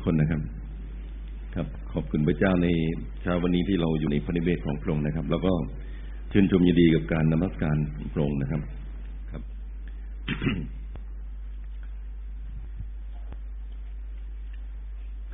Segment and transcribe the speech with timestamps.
[0.00, 0.40] ทุกคนนะครับ
[1.54, 2.68] ครับ ขอบคุณพระเจ้าใน
[3.22, 5.52] เช้าวันนี้ที่เราอยู่ในพระนิเวศของพระองค์นะครับ แล้วก็
[6.32, 7.76] ชื่นชมยินดีกับการนมัสการ
[8.14, 8.60] พระองค์นะครับ
[9.30, 9.42] ครับ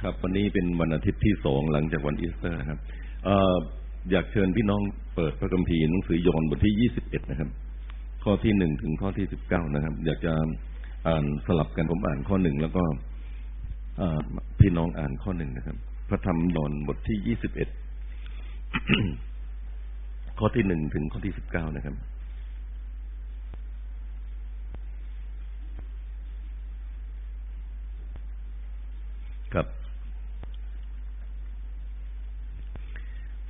[0.03, 2.79] ครับ วันนี้เป็นวันอาทิตย์ที่สองหลังจากวันอีสเตอร์นะครับ
[3.25, 3.57] เออ
[4.11, 4.83] อยากเชิญพี่น้อง
[5.15, 7.51] เปิดพระคัมภีร์หนังสือยอห์นบทที่ยี่สิบเอ็ดนะครับ
[8.25, 10.33] ข้อที่หนึ่งถึงข้อที่สิบเก้านะครับ อยากจะ
[11.09, 12.85] อ่านสลับกันผมอ่านข้อหนึ่งแล้วก็
[14.61, 15.77] พี่น้องอ่านข้อหนึ่งนะครับ
[16.09, 17.69] พระธรรมยอห์นบทที่ยี่สิบเอ็ด
[20.39, 21.95] ข้อที่หนึ่งถึงข้อที่สิบเก้านะครับ
[29.55, 29.67] ครับ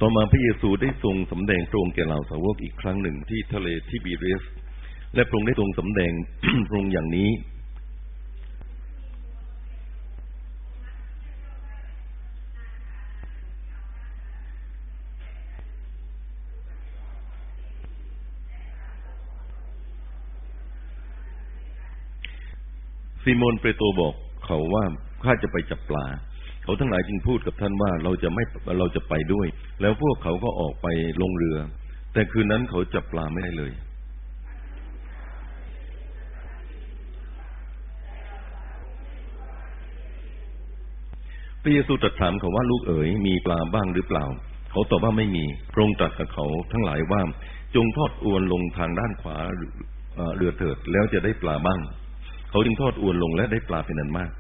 [0.00, 4.42] ต่อมาพระเยซูได้ทรงสำแดงตรงแก่เหล่าสาวกอีกครั้งหนึ่งที่ทะเลทิบีเรส
[5.14, 6.12] และพระองค์ได้ทรงสำแดง
[6.68, 7.28] พระองค์อย่างนี้
[23.28, 24.14] ซีโมนเปโตรบอก
[24.46, 24.84] เขาว่า
[25.24, 26.06] ข้าจะไปจับปลา
[26.62, 28.44] เขาทั้งหลายจึงพูดกับท่านว่าเราจะไม่
[28.78, 29.46] เราจะไปด้วย
[29.80, 30.86] แล้วพวกเขาก็ออกไป
[31.22, 31.56] ลงเรือ
[32.12, 33.72] แต่คืนนั้นเขาจับปลาไม่ได้เลย
[41.62, 44.24] พระเยซูตรัสถามเขาว่าลูกเอ๋ยมีปลาบ้างหรือเปล่า
[44.70, 47.22] เขาตอบว่าไม่มีพระองค์ตรัสกับเขาทั้งหลายว่า
[47.74, 49.36] จงทอดอวนลงทางด้านขวา
[50.36, 51.80] เรือเถิดแล้วจะได้ปลาบ้าง
[52.56, 54.30] เขาจึงทอดอวนลงและได้ปลาเป็นอันมาก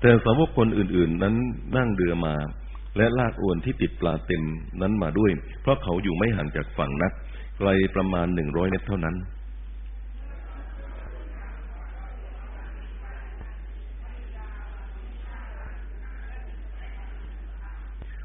[0.00, 1.34] แต่สาวกคนอื่น ๆ นั้น
[1.76, 2.34] นั่งเรือมา
[2.96, 4.42] และลากอวนที่ติดปลาเต็ม
[4.80, 7.12] นั้นมาด้วย เพราะเขาอยู่ไม่ห่างจากฝั่งนัก
[7.58, 9.16] ไกลประมาณหนึ่งร้อยเมตรเท่านั้น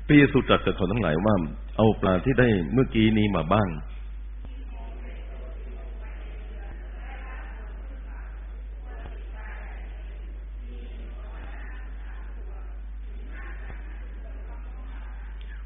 [0.07, 1.35] พระเยซูตรัสกับเขาทั้งหลายว่า
[1.77, 3.69] เอาปลาที่ได้เมื่อกี้นี้มาบ้าง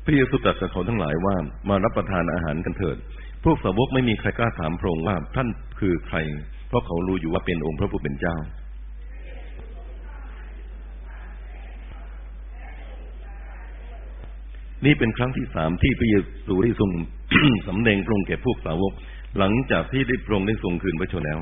[0.06, 1.36] พระเยซูตรัสกับเขาทั้งหลายว่า
[1.70, 2.98] มารับประทานอาหารกันเถิด
[3.44, 5.48] พวกสาวกไม่มีใครกล้าถามพระองค์ว่าท่าน
[5.80, 6.18] คือใคร
[6.68, 8.38] เพราะเขารู้อยู่ว่าเป็นองค์พระผู้เป็นเจ้า
[14.86, 16.16] นี่เป็นครั้งที่สามที่พระเย
[16.46, 16.92] ซูได้ทรง
[17.68, 18.94] สำแดงพระองค์แก่พวกสาวก
[19.38, 21.40] หลังจากที่ได้พระองค์ได้ทรงคืนพระชนแล้ว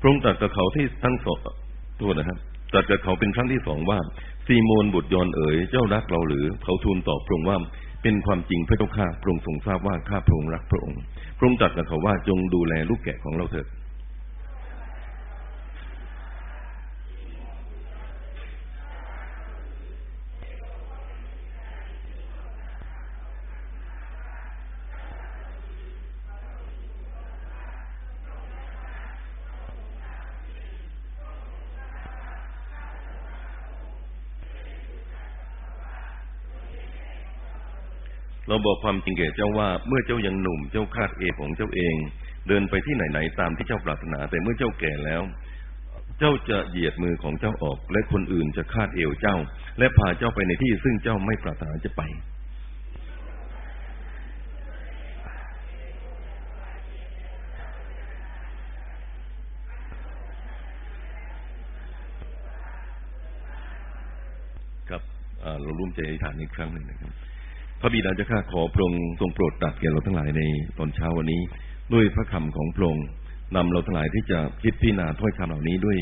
[0.00, 1.38] พระองค์ตรัสกับเขาที่ทั้งสอง
[2.00, 2.38] ตัวนะครับ
[2.74, 3.98] ตัดกับเขาเป็นครั้งที่สองว่า
[4.46, 7.58] ซีโมนบุตรยอนเอ๋ยเจ้ารักเราหรือ เขาทูลตอบพระองค์ว่า
[8.02, 11.00] เป็นความจริงพระเจ้าข้าพระองค์ทรงทราบว่าข้าพระองค์รักพระองค์
[11.38, 13.66] พระองค์ตรัสกับเขาว่าจงดูแลลูกแกะของเราเถิด
[38.66, 41.96] บอกความจริงแก่เจ้าว่าเมื่อเจ้ายังหนุ่มเจ้าคาดเอของเจ้าเอง
[42.48, 45.22] เดินไปที่ไหนๆตามที่เจ้าปรารถนา แต่เมื่อเจ้าแก่แล้ว
[46.18, 49.36] เจ้าจะเหยียดมือของเจ้าออก และคนอื่นจะคาดเอวเจ้า
[49.78, 52.02] และพาเจ้าไปในที่ซึ่งเจ้าไม่ปรารถนาจะไป
[64.90, 65.02] ครับ
[65.62, 67.12] เราร่วมใจอธิษฐานอีกครั้งหนึ่งนะครับ
[67.80, 70.42] พระบิดาเจ้าข้าขอพระองค์ทรงโปรดตรัสแก่เราทั้งหลายใน
[70.78, 71.40] ตอนเช้าวันนี้
[71.92, 73.06] ด้วยพระคำของพระองค์
[73.56, 75.98] นำเราทั้งหลายที่จะคิดพิจารณาถ้อยคำเหล่านี้ด้วย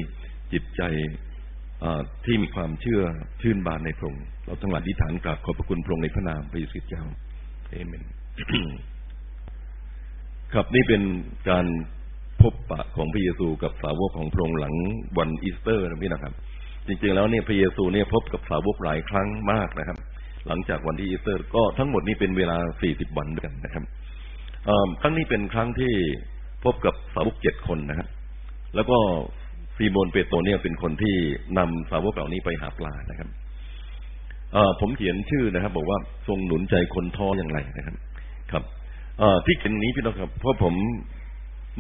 [0.53, 0.83] จิตใจ
[2.25, 3.03] ที่มีความเชื่อ
[3.43, 7.05] ชื่นบานในพระองค์เราทั้งหลายที่ฐานกราบขอบพระคุณพระองค์ในพระนามพระเยซูเจ้า
[7.71, 8.03] เอเมน
[10.53, 11.03] ครับนี่เป็น
[11.51, 11.67] การ
[12.41, 14.75] พบปะของพระเยซูกับสาวกของพระองค์หลัง
[15.19, 16.35] วันอีสเตอร์นะพี่นะครับ
[16.87, 19.99] จริงๆแล้วเนี่ยพระเยซูเนี่ยพบกับสาวกหลายครั้งมากนะครับ
[20.47, 22.57] หลังจากวันที่อีสเตอร์ ก็ทั้งหมดนี้เป็นเวลา
[22.89, 23.85] 40 วันด้วยกันนะครับ
[25.01, 25.93] ครั้งนี้เป็นครั้งที่
[26.65, 28.09] พบกับสาวกเจ็ดคนนะครับ
[28.75, 28.99] แล้วก็
[29.77, 31.15] ซีโมนเปโตรเนี่ยเป็นคนที่
[31.59, 33.29] นำสาวกเหล่านี้ไปหาปลานะครับ
[34.81, 35.99] ผมเขียนชื่อนะครับ บอกว่า
[36.29, 37.97] ทรงหนุนใจคนท้ออย่างไรนะครับ
[38.53, 40.75] ครับ ที่เขียนนี้พี่น้องครับ เพราะผม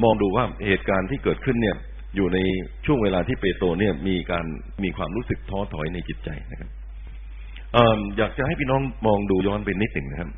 [0.02, 1.76] มองดูว่าเหตุการณ์ที่เกิดขึ้นเนี่ย
[2.16, 2.38] อยู่ใน
[2.86, 4.46] ช่วงเวลาที่เปโตรเนี่ยมีการ
[4.84, 6.70] มีความรู้สึกท้อถอยในจิตใจนะครับ
[8.18, 10.30] อยากจะให้พี่น้องมองดูย้อนไปนิดหนึ่งนะครับ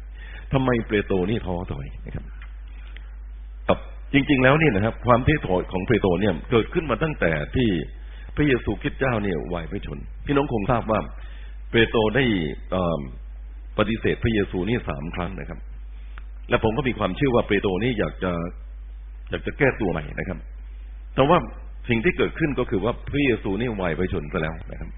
[0.52, 2.24] ทำไมเปโตรนี่ท้อถอยนะครับ
[3.68, 3.78] ครับ
[4.12, 7.68] จริง ๆ แล้วเนี่ยนะครับ ความท้อถอยของเปโตรเนี่ยเกิดขึ้นมาตั้งแต่ที่
[8.36, 11.00] พระเยซูคริสต์เจ้าเนี่ยวายพระชน พี่น้องคงทราบว่า
[11.70, 12.24] เปโตรได้
[12.74, 13.00] อ่อ
[13.78, 15.58] ปฏิเสธพระเยซูนี่สามครั้งนะครับ
[16.48, 18.32] และผมก็มีความเชื่อว่าเปโตรนี่อยากจะ
[19.30, 20.38] อยากจะแก้ตัวใหม่นะครับ
[21.14, 21.38] แต่ว่า
[21.88, 24.90] สิ่งที่เกิดขึ้นก็คือว่าพระเยซูนี่วายพระชนไปแล้วนะครับ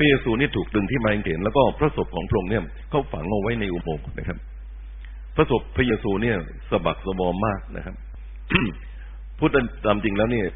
[0.00, 4.38] ระเยซูนี่ถูกดึงที่ไม้กางเขนแล้วก็พระศพของพระองค์เนี่ยเขาฝังเอาไว้ในอุโมงค์นะครับ
[5.36, 6.36] พระศพพระเยซูเนี่ย
[6.70, 7.94] สะบักสะบอมมากนะครับ
[9.38, 9.50] พูด
[9.86, 10.46] ตามจริงแล้วเนี่ย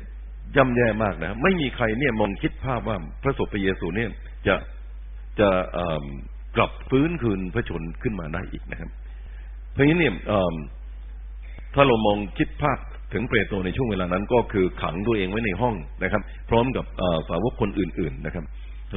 [0.57, 4.11] ย่ำแย่มากนะ ไม่มีใครเนี่ยมองคิดภาพว่าพระศพพระเยซูเนี่ย
[4.47, 4.55] จะ
[5.41, 5.49] จะ
[6.57, 8.91] กลับฟื้นคืนพระชนขึ้นมาได้อีกนะครับ
[9.73, 10.15] เพราะฉะนั้นเนี่ย
[11.75, 12.79] ถ้าเรามองคิดภาพ
[13.13, 16.85] ถึงเปโตรในช่วงเวลานั้น ก็คือขังตัวเองไว้ในห้องนะครับ พร้อมกับ
[17.29, 18.45] สาวกคนอื่น ๆนะครับ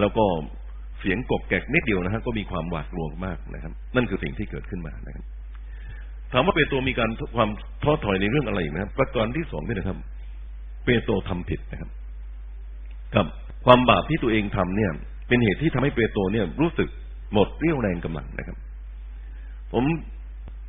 [0.01, 0.25] แล้วก็
[0.99, 5.23] เสียงกบแกกนิดเดียวนะฮะก็มีความหวาดกลัวมากนะครับ นั่นคือสิ่งที่เกิดขึ้นมานะครับ
[6.33, 7.49] ถามว่าเปโตรมีการความ
[7.83, 9.97] ท้อถอยในเรื่องอะไรนะครับ ประการที่สองนี่นะครับ
[10.85, 11.89] เปโตรทำผิดนะครับ
[13.15, 13.25] กับ
[13.65, 14.91] ความบาปที่ตัวเองทำเนี่ย
[15.27, 16.89] เป็นเหตุที่ทำให้เปโตรเนี่ย รู้สึก
[17.33, 18.57] หมดเรี่ยวแรงกำลังนะครับ
[19.73, 19.83] ผม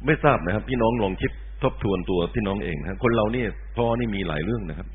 [0.07, 1.31] ไม่ทราบนะครับ พี่น้องลองคิด
[1.63, 4.89] ทบทวนตัวพี่น้องเองนะคนเราเนี่ยพ่อนี่มีหลายเรื่องนะครับ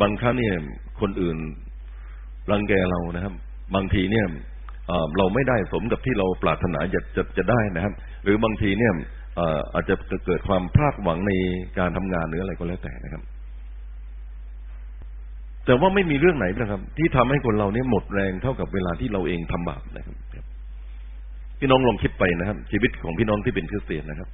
[0.00, 0.52] บางครั้งเนี่ย
[1.00, 1.36] คนอื่น
[2.50, 3.34] รังแกเรานะครับ
[3.74, 4.26] บางทีเนี่ย
[5.18, 7.92] เราไม่ได้สมกับที่เราปรารถนาจะจะจะได้นะครับ
[8.24, 8.92] หรือบางทีเนี่ย
[9.74, 9.94] อาจจะ
[10.26, 11.32] เกิดความพลาดหวังใน
[11.78, 13.22] การทำงานหรืออะไรก็แล้วแต่นะครับ
[15.66, 20.16] แต่ว่าไม่มีเรื่องไหนนะครับ ที่ทำให้คนเราเนี่ยหมดแรงเท่ากับเวลาที่เราเองทำบาปนะครับ
[21.58, 24.28] พี่น้องลองคิดไปนะครับ ชีวิตของพี่น้องที่เป็นคริสเตียนนะครับ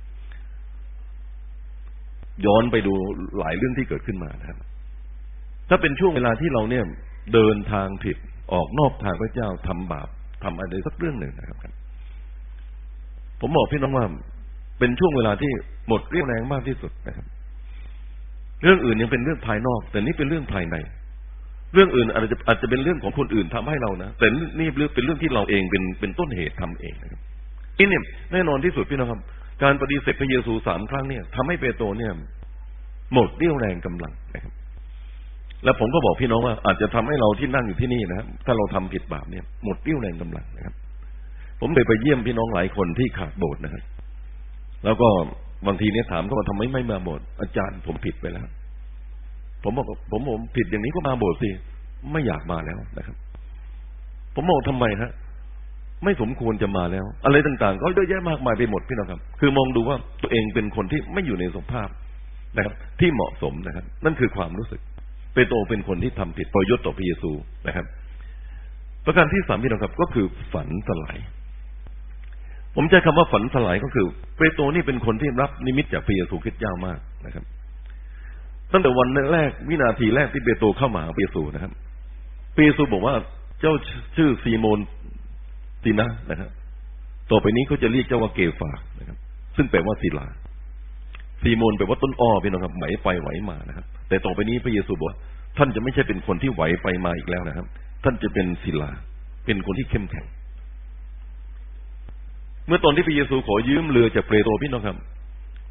[2.46, 2.94] ย้อนไปดู
[3.38, 4.58] หลายเรื่องที่เกิดขึ้นมานะครับ
[5.68, 6.84] ถ้าเป็นช่วงเวลาที่เราเนี่ย
[7.34, 8.16] เดินทางผิด
[8.52, 10.08] ออกนอกทางพระเจ้าทำบาป
[10.44, 11.58] ทำอะไรสักเรื่องหนึ่งนะครับ
[13.40, 14.04] ผมบอกพี่น้องว่า
[14.78, 15.52] เป็นช่วงเวลาที่
[15.88, 17.26] หมดเรี่ยวแรงมากที่สุดนะครับ
[18.62, 20.76] เรื่องอื่นยังเป็นเรื่องภายนอก แต่นี่เป็นเรื่องภายใน
[21.74, 24.26] เรื่องอื่นอาจจะอาจจะเป็นเรื่องของคนอื่นทำให้เรานะแต่
[24.58, 27.20] นี่เป็นเรื่องที่เราเองเป็นเป็นต้นเหตุทำเองนะครับ
[27.78, 29.20] นี่เนี่ยแน่นอนที่สุดพี่น้องครับ
[29.62, 32.12] การปฏิเสธพระเยซูสามครั้งเนี่ยทำให้เปโตรเนี่ย
[33.14, 34.52] หมดเรี่ยวแรงกำลังนะครับ
[35.66, 40.74] แล้วผมก็บอกพี่น้องว่าอาจจะทำให้เราที่นั่งอยู่ที่นี่นะครับถ้าเราทำผิดบาปเนี่ยหมดเรี่ยวแรงกำลังนะครับ
[41.60, 43.82] ผมเคยไปเยี่ยมพี่น้องหลายคนที่ขาดโบสถ์นะครับ
[44.84, 45.08] แล้วก็
[45.66, 48.46] บางทีเนี่ยถามเขาว่าทำไมไม่มาโบสถ์อาจารย์ผมผิดไปแล้ว
[49.64, 51.50] ผมบอกผมผมผิดอย่างนี้ก็มาโบสถ์สิ
[52.12, 53.16] ไม่อยากมาแล้วนะครับ
[54.34, 55.10] ผมบอกทำไมฮะ
[56.04, 61.88] ไม่สมควรจะมาแล้ว อะไรต่างๆ ก็เยอะแยะมากมายไปหมดพี่น้องครับ คือมองดูว่าตัวเองเป็นคนที่ไม่อยู่ในสภาพ
[62.56, 64.80] นะครับ ที่เหมาะสมนะครับ นั่นคือความรู้สึก
[65.36, 67.30] เปโตรเป็นคนที่ทำผิดปยศต่อพระเยซู
[67.66, 67.86] นะครับ
[69.04, 71.18] ประการที่สามพี่น้องครับ ก็คือฝันสลาย
[72.74, 77.44] ผมใช้คำว่าฝันสลายก็คือเปโตรนี่เป็นคนที่รับนิมิตจากพระเยซูคริสต์เจ้ามากนะครับ
[78.72, 81.72] ตั้งแต่วันแรกวินาทีแรกที่เปโตรเข้ามาหาพระเยซูนะครับ
[82.54, 83.14] พระเยซูบอกว่า
[83.60, 83.74] เจ้า
[84.16, 84.78] ชื่อซีโมน
[85.84, 86.50] ตีนะนะครับ
[87.30, 89.16] ต่อไปนี้เขาจะเรียกเจ้าว่าเกฟานะครับ
[89.56, 90.26] ซึ่งแปลว่าศิลา
[91.42, 95.10] ซีโมนแปลว่าต้นอ้อพี่น้องครับไหวไปไหวมานะครับ แต่ต่อไปนี้พระเยซูบอก
[95.58, 97.66] ท่านจะไม่ใช่เป็นคนที่ไหวไปมาอีกแล้วนะครับ
[98.04, 98.90] ท่านจะเป็นศิลา
[99.44, 100.26] เป็นคนที่เข้มแข็ง
[102.66, 104.96] เมื่อตอนที่พระเยซูขอยืมเรือจากเปโตรพี่น้องครับ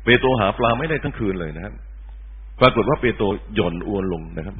[0.04, 1.74] เปโตรหาปลาไม่ได้ทั้งคืนเลยนะครับ
[2.60, 3.26] ปรากฏว่าเปโตร
[3.56, 4.56] หย่อนอวนลงนะครับ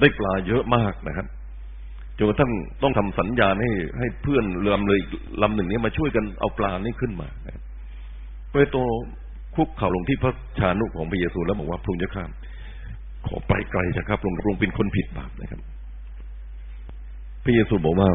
[0.00, 1.26] ได้ปลาเยอะมากนะครับ
[2.18, 5.00] จนกระทั่งต้องทำสัญญาณให้ให้เพื่อนเรือเลย
[5.42, 7.28] ลำหนึ่งนี้มาช่วยกันเอาปลานี้ขึ้นมา
[8.52, 8.80] เปโตร
[9.54, 12.30] คุกเข่าลงที่พระชานุของพระเยซูแล้วบอกว่าพระองค์จะข้าม
[13.26, 15.60] ขอไปไกลจะครับพระองค์เป็นคนผิดบาปนะครับ
[17.44, 18.10] พระเยซูบอกว่า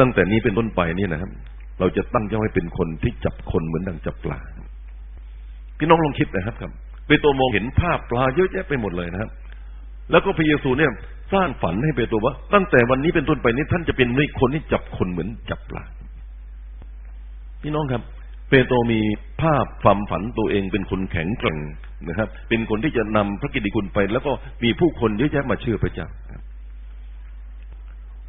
[0.00, 1.30] ตั้งแต่นี้เป็นต้นไปนี่นะครับ
[1.78, 4.40] เราจะตั้งเจ้าให้เป็นคนที่จับคนเหมือนดังจับปลา
[5.78, 6.70] พี่น้องลองคิดนะครับครับ
[7.06, 9.30] เปโตรมองเห็นภาพปลาเยอะแยะไปหมดเลยนะครับ
[10.10, 10.90] แล้วก็พระเยซูเนี่ย
[11.32, 14.08] สร้างฝันให้เปโตรว่า ตั้งแต่วันนี้เป็นต้นไปนี้ท่านจะเป็น
[14.40, 15.84] คนที่จับคนเหมือนจับปลา
[17.62, 18.02] พี่น้องครับ
[18.50, 19.00] เปโตรมี
[19.42, 21.58] ภาพความฝันตัวเองเป็นคนแข็งแกร่ง
[22.08, 24.32] นะครับ เป็นคนที่จะนำพระกิติคุณไป แล้วก็
[24.64, 26.08] มีผู้คนเยอะแยะมาเชื่อพระเจ้า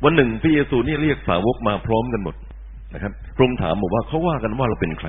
[0.03, 2.35] วันหนึ่งพระเยซูนี่เรียกสาวกมาพร้อมกันหมด
[2.93, 5.07] นะครับพระองค์ถามบอกว่าเขาว่ากันว่าเราเป็นใคร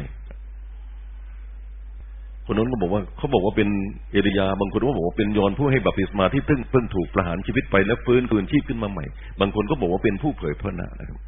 [2.47, 3.69] คนนั้นก็บอกว่าเขาบอกว่าเป็น
[4.13, 9.05] เอลียา บางคนก็บอกว่าเป็นยอนผู้ให้บัพติศมาที่เพิ่งเพิ่งถูกประหารชีวิตไปแล้วฟื้นคืนชีพขึ้นมาใหม่
[9.41, 11.19] บางคนก็บอกว่าเป็นผู้เผยพระนานะครับ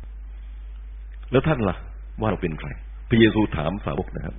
[1.33, 1.77] แล้วท่านล่ะ
[2.21, 2.69] ว่าเราเป็นใคร
[3.09, 4.35] พระเยซูถามสาวกนะครับ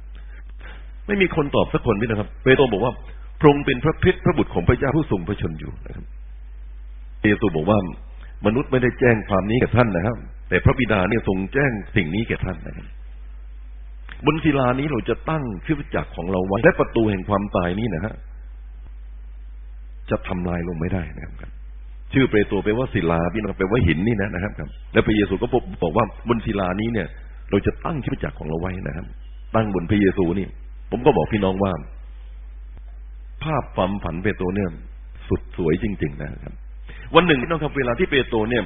[1.08, 2.94] ไม่มีคนตอบสักคนนี่นะครับ เปโตรบอกว่า
[3.40, 6.06] พระองค์เป็นพระพิษพระบุตรของพระเจ้าผู้ทรงพระชนอยู่นะครับ
[7.22, 7.80] เปโตรบอกว่า
[8.46, 10.18] มนุษย์ไม่ได้แจ้งความนี้แกับท่านนะครับ
[10.50, 12.88] แต่พระบิดาเนี่ยทรงแจ้งสิ่งนี้แก่ท่านนะครับ
[14.26, 18.14] บนศิลานี้เราจะตั้งคริสตจักรของเราไว้และประตูแห่งความตายนี้นะฮะ
[20.10, 21.52] จะทำลายลงไม่ได้นะครับ
[22.14, 25.48] ชื่อเปโตรแปลว่าศิลาพี่น้องแปลว่าหินนี่นะนะครับ แล้วพระเยซูก็
[25.84, 27.08] บอกว่าบนศิลานี้เนี่ย
[27.50, 29.06] เราจะตั้งคริตจักรของเราไว้นะครับ
[29.56, 30.48] ตั้งบนพระเยซูนี่
[30.92, 31.74] ผมก็บอกพี่น้องว่า
[33.44, 34.70] ภาพความฝันเปโตรเนี่ย
[35.28, 36.54] สุดสวยจริง ๆ นะครับ
[37.16, 38.64] วันหนึ่งพี่น้องครับเวลาที่เปโตรเนี่ย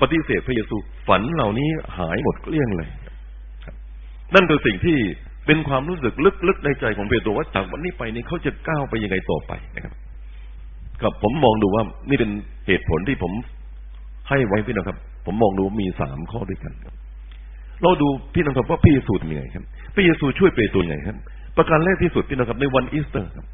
[0.00, 0.76] ปฏิเสธพระเยซู
[1.08, 2.88] ฝันเหล่านี้หายหมดเกลี้ยงเลย
[4.34, 4.98] นั่นคือสิ่งที่
[5.46, 6.14] เป็นความรู้สึก
[6.48, 9.94] ลึกๆในใจของเปโตรว่าจากวันนี้ไปนี้เขาจะก้าวไปยังไงต่อไปนะครับ
[11.02, 12.30] ครับผมมองดูว่านี่เป็น
[12.66, 13.32] เหตุผลที่ผม
[14.28, 16.94] ให้ไว้พี่น้องครับ ผมมองดูมีสามข้อด้วยกันครับ
[17.82, 19.64] เราดูพี่น้องครับว่าพระเยซูทำยังไงครับ
[19.94, 21.16] พระเยซูช่วยเปโตรยังไงครับ
[21.56, 23.46] ประการแรกที่สุดพี่น้องครับในวันอีสเตอร์ครับ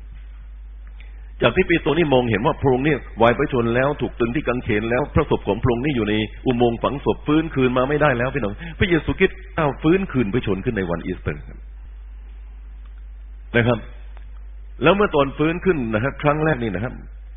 [1.43, 6.15] จากที่เปโตรนี่มองเห็นว่าพระองค์นี่วายพระชนม์แล้วถูกตรึงที่กางเขนแล้วพระศพของพระองค์นี่อยู่ใน
[6.47, 11.45] อุโมงค์ฝังศพฟื้นคืนมาไม่ได้แล้วพี่น้องพระเยซูคริสต์เจ้าฟื้นคืนพระชนม์ขึ้นในวันอีสเตอร์
[13.57, 13.79] นะครับ
[14.83, 16.93] แล้วเมื่อตอนฟื้นขึ้นนะครับครั้งแรกนี่นะครับ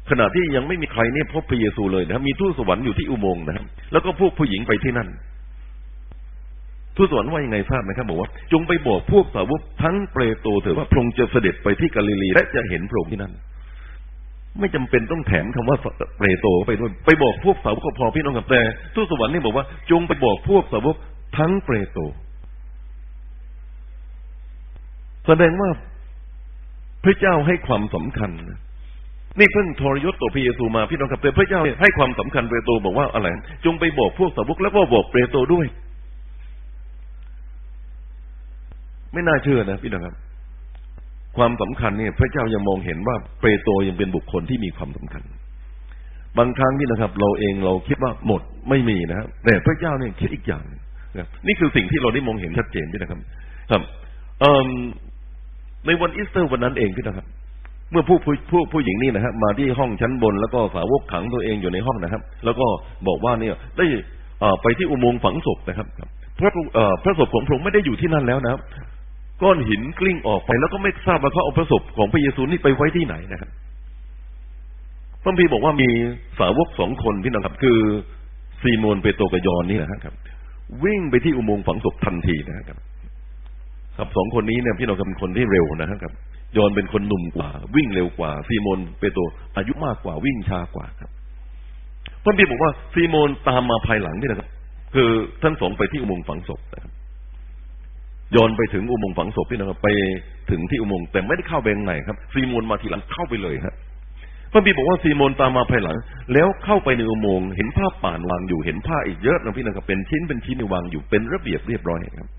[0.09, 5.09] ขณะที่ยังไม่มีใครเนี่ยพบพระเยซูเลยนะครับมีทูตสวรรค์อยู่ที่อุโมงค์นะครับแล้วก็พวกผู้หญิงไปที่นั่น
[6.97, 13.33] ทูตสวรรค์ว่ายังไงทราบไหมครับบอกว่า จงไปบอกพวกสาวกทั้งเปโตรเถิดว่าพระองค์จะเสด็จไปที่กาลิลีและจะเห็นพระองค์ที่นั่น
[14.59, 15.77] ไม่จำเป็นต้องแถมคำว่า
[16.17, 18.61] เปรโตไปด้วย ไปบอกพวกสาวกพอพี่น้องกับแต่
[18.95, 20.95] ทูตสวรรค์นี่บอกว่า จงไปบอกพวกสาวก
[21.37, 21.99] ทั้งเปรโต
[25.27, 25.69] แสดงว่า
[27.03, 28.31] พระเจ้าให้ความสำคัญ
[29.39, 33.27] นี่เพิ่งทรยศต่อพระเยซูมาพี่น้องกับแต่พระเจ้าให้ความสำคัญเปรโตบอกว่าอะไร
[33.65, 35.65] จงไปบอกพวกสาวกแล้วก็บอกเปรโตด้วย
[39.15, 40.15] ไม่น่าเชื่อนะพี่น้องครับ
[41.37, 45.23] ความสำคัญเนี่ย พระเจ้ายังมองเห็นว่าเปโตรยังเป็นบุคคลที่มีความสำคัญ
[46.37, 50.63] บางครั้งนี่นะครับ เราเองเราคิดว่าหมดไม่มีนะครับแต่พระเจ้าเนี่ยคิดอีกอย่าง
[51.17, 53.19] นะนี่คือสิ่งที่เราได้มองเห็นชัดเจนพี่นะครับ
[53.71, 53.81] ครับ
[55.85, 57.25] ในวันอีสเตอร์วันนั้นเองพี่นะครับ
[57.91, 62.65] เมื่อผู้ผู้ผู้ผู้หญิงนี่นะครับมาที่ห้องชั้นบนแล้วก็สาวกขังตัวเองอยู่ในห้องนะครับ แล้วก็
[63.07, 63.85] บอกว่าเนี่ยได้
[64.61, 65.87] ไปที่อุโมงค์ฝังศพนะครับ
[66.39, 66.51] พระ
[67.03, 68.61] พระศพของพระองค์ไม่ได้อยู่ที่นั่นแล้วนะครับ
[69.41, 73.49] ก้อนหินกลิ้งออกไป แล้วก็ไม่ทราบว่าเขาเอาพระศพของพระเยซูนี่ไปไว้ที่ไหนนะครับ
[75.23, 75.89] พระพีบอกว่ามี
[76.39, 77.79] สาวกสองคนพี่น้องครับ คือ
[78.61, 80.13] ซีโมนเปโตรกับยอนนี่นะครับ
[80.83, 82.77] วิ่งไปที่อุโมงค์ฝังศพทันทีนะครับ
[83.97, 86.13] ครับสองคนนี้เนี่ยพี่น้องเป็นคนที่เร็วนะครับ
[86.57, 89.21] ยอนเป็นคนหนุ่มกว่า วิ่งเร็วกว่า ซีโมนเปโตร
[89.57, 91.09] อายุมากกว่าวิ่งช้ากว่าครับ
[92.23, 94.49] พระพีบอกว่าซีโมนตามมาภายหลังนี่นะครับ
[94.95, 95.09] คือ
[95.41, 96.91] ท่านสองไปที่อุโมงค์ฝังศพนะครับ
[98.31, 99.87] โยนไปถึงอุโมงค์ฝังศพพี่นะครับไป
[100.49, 103.75] ถึงที่อุโมงค์แต่ไม่ได้เข้าไปไหนครับซีโมนมาทีหลังเข้าไปเลยครับ
[104.51, 105.97] พระบีบอกว่าซีโมนตามมาภายหลัง
[106.33, 112.29] แล้วเข้าไปในอุโมงค์เห็นผ้าป่านวางอยู่เห็นผ้าอีกเยอะนะพี่นะครับเป็นชิ้นเป็นชิ้นวางอยู่เป็นระเบียบเรียบร้อยครับ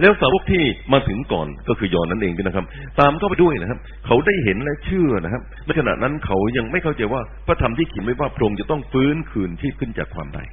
[0.00, 2.66] แล้วสาวกที่มาถึงก่อนก็คือยอนนั่นเองพี่นะครับ
[3.00, 10.48] ตามเข้าไปด้วยนะครับ เขาได้เห็นและเชื่อนะครับในขณะนั้นเขายังไม่เข้าใจว่าพระธรรมที่เขียนไว้ว่าพระองค์จะต้องฟื้นคืนที่ขึ้นจากความตาย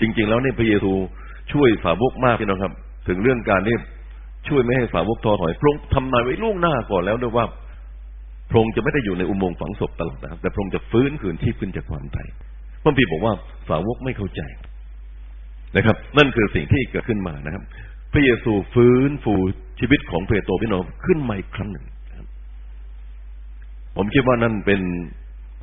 [0.00, 0.92] จริง ๆ แล้วในพระเยซู
[1.52, 2.72] ช่วยสาวกมากพี่น้องครับ
[3.08, 3.76] ถึงเรื่องการที่
[4.48, 7.46] ช่วยไม่ให้สาวกท้อถอย พระองค์ทำนายไว้ล่วงหน้าก่อนแล้วด้วยว่า
[8.50, 12.28] พระองค์จะไม่ได้อยู่ในอุโมงค์ฝังศพตลอดนะครับ แต่พระองค์จะฟื้นคืนชีพขึ้นจากความตาย
[12.82, 13.34] พระพีบอกว่า
[13.68, 14.40] สาวกไม่เข้าใจ
[15.76, 17.62] นะครับ นั่นคือสิ่งที่เกิดขึ้นมานะครับ
[18.12, 19.34] พระเยซูฟื้นฟู
[19.80, 21.84] ชีวิตของเปโตรพี่น้องขึ้นมาอีกครั้งหนึ่ง
[23.96, 24.82] ผมคิดว่านั่นเป็น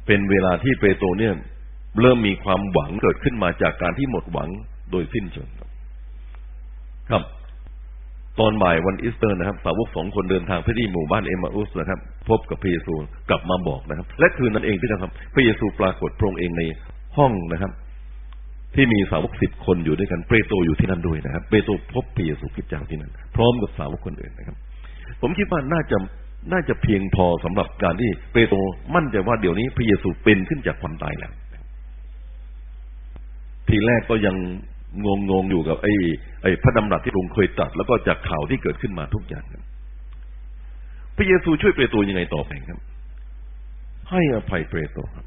[0.08, 1.34] เป็นเวลาที่เปโตรเนี่ย
[2.02, 4.50] เริ่มมีความหวังเกิดขึ้นมาจากการที่หมดหวัง
[4.92, 5.50] โดยสิ้นเชิง
[7.12, 7.24] ครับ
[8.40, 12.00] ตอนบ่ายวันอีสเตอร์นะครับสาวกสองคนเดินทางไปที่หมู่บ้านเอมาอุสนะครับ
[12.30, 12.94] พบกับพระเยซู
[13.30, 16.64] กลับมาบอกนะครับ และคืนนั้นเองที่นะครับพระเยซูปรากฏพระองค์เองใน
[17.18, 17.72] ห้องนะครับ
[18.76, 24.56] ที่มีสาวกสิบคนอยู่ด้วยกันเปโตรอยู่ที่นั่นด้วยนะครับเปโตรพบพระเยซูคริสต์เจ้าที่นั่นพร้อมกับสาวกคนอื่นนะครับ
[25.22, 25.98] ผมคิดว่าน่าจะ
[26.52, 28.58] น่าจะเพียงพอสำหรับการที่เปโตร
[28.96, 31.32] มั่นใจว่าเดี๋ยวนี้พระเยซูเป็นขึ้นจากความตายแล้ว
[33.68, 34.36] ทีแรกก็ยัง
[35.06, 35.94] งงงงอยู่กับไอ้
[36.42, 39.46] ไอ้พระดำรัสที่พระองค์เคยตรัสแล้วก็จากข่าวที่เกิดขึ้นมาทุกอย่าง
[41.18, 42.80] พระเยซูช่วยเปโตรยังไงต่อไปครับ
[44.10, 45.26] ให้อภัยเปโตรครับ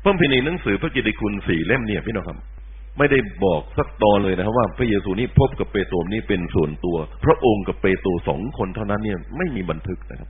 [0.00, 2.38] เพิ่มพินีหนังสือพระกิตติคุณสี่เล่มเนี่ยพี่น้องครับ
[2.98, 10.28] ไม่ได้บอกสักตอนเลยนะครับว่าพระเยซูนี่พบกับเปโตรนี่เป็นส่วนตัว พระองค์กับเปโตรสองคนเท่านั้นเนี่ยไม่มีบันทึกนะครับ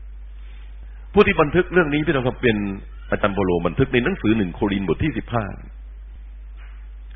[1.13, 2.57] ผู้ที่บันทึกเรื่องนี้พี่น้องครับเป็น
[3.11, 5.45] อาจารย์โปโลบันทึกในหนังสือหนึ่งโครินบทที่สิบห้า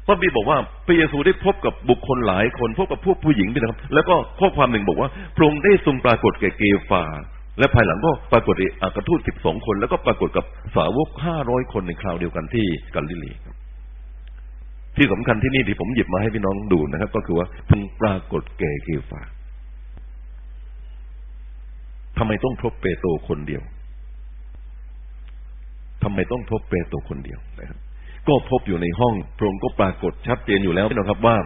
[0.07, 7.05] พระบีบอกว่าพระเยซูได้พบกับบุคคลหลายคน พบกับพวกผู้หญิงพี่นะครับ แล้วก็ข้อความหนึ่งบอกว่าพระองค์ได้ทรงปรากฏแก่เกฟา
[7.59, 10.45] และภายหลังก็ปรากฏอากทูตสิบสองคน แล้วก็ปรากฏกับ
[10.77, 13.57] สาวกห้าร้อยคนในคราวเดียวกันที่กาลิลีครับ
[14.97, 19.21] ที่สำคัญที่นี่ที่ผมหยิบมาให้พี่น้องดูนะครับ ก็คือว่าเพิ่งปรากฏแก่เกฟา
[22.19, 23.63] ทำไมต้องพบเปโตรคนเดียว
[26.03, 27.79] ทำไมต้องพบเปโตรคนเดียวนะครับ
[28.29, 31.37] ก็พบอยู่ในห้อง พระองค์ก็ปรากฏชัดเจนอยู่แล้วนะครับว่า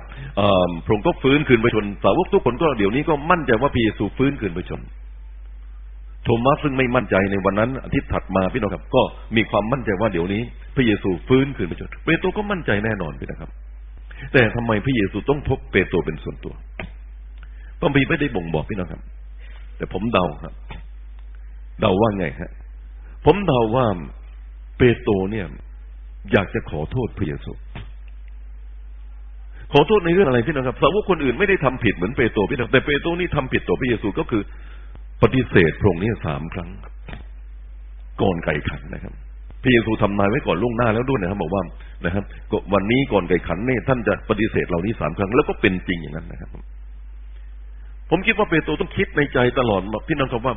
[0.85, 4.81] พระองค์ก็ฟื้นคืนไปชน สาวกทุกคนก็เดี๋ยวนี้ก็มั่นใจว่าพระเยซูฟื้นคืนไปชน
[6.25, 9.03] โทมัสซึ่งไม่มั่นใจในวันนั้นอาทิตย์ถัดมาพี่น้องครับ ก็
[9.37, 10.43] มีความมั่นใจว่าเดี๋ยวนี้
[10.77, 13.51] พระเยซูฟื้นคืนไปชน เปโตรก็มั่นใจแน่นอนพี่นะครับ
[14.33, 16.55] แต่ทำไมพระเยซูต้องพบเปโตรเป็นส่วนตัว
[17.81, 19.01] พระบีไม่ได้บ่งบอกพี่น้องครับ
[19.77, 20.55] แต่ผมเดาครับ
[21.81, 22.53] เดาว่าไงฮะ
[23.25, 23.87] ผมเดาว่า
[24.79, 25.47] เปโตรเนี่ย
[26.33, 27.53] อยากจะขอโทษพระเยซู
[29.73, 34.43] ขอโทษในเรื่องอะไรพี่น้องครับสาวกคนอื่นไม่ได้ทำผิดเหมือนเปโตรพี่น้องแต่เปโตรนี่ทำผิดต่อพระเยซูก็คือ
[35.23, 36.71] ปฏิเสธพระองค์นี่สามครั้ง
[38.23, 39.15] ก่อนไก่ขันนะครับ
[39.63, 41.63] พระเยซูทำนายไว้ก่อนล่วงหน้าแล้วด้วยนะครับบอกว่า
[42.05, 42.25] นะครับ
[42.75, 46.51] วันนี้ก่อนไก่ขันเนี่ยท่านจะปฏิเสธเหล่านี้สามครั้งแล้วก็เป็นจริงอย่างนั้นนะครับ
[48.11, 50.55] ผมคิดว่าเปโตรต้องคิดในใจตลอดพี่น้องครับว่า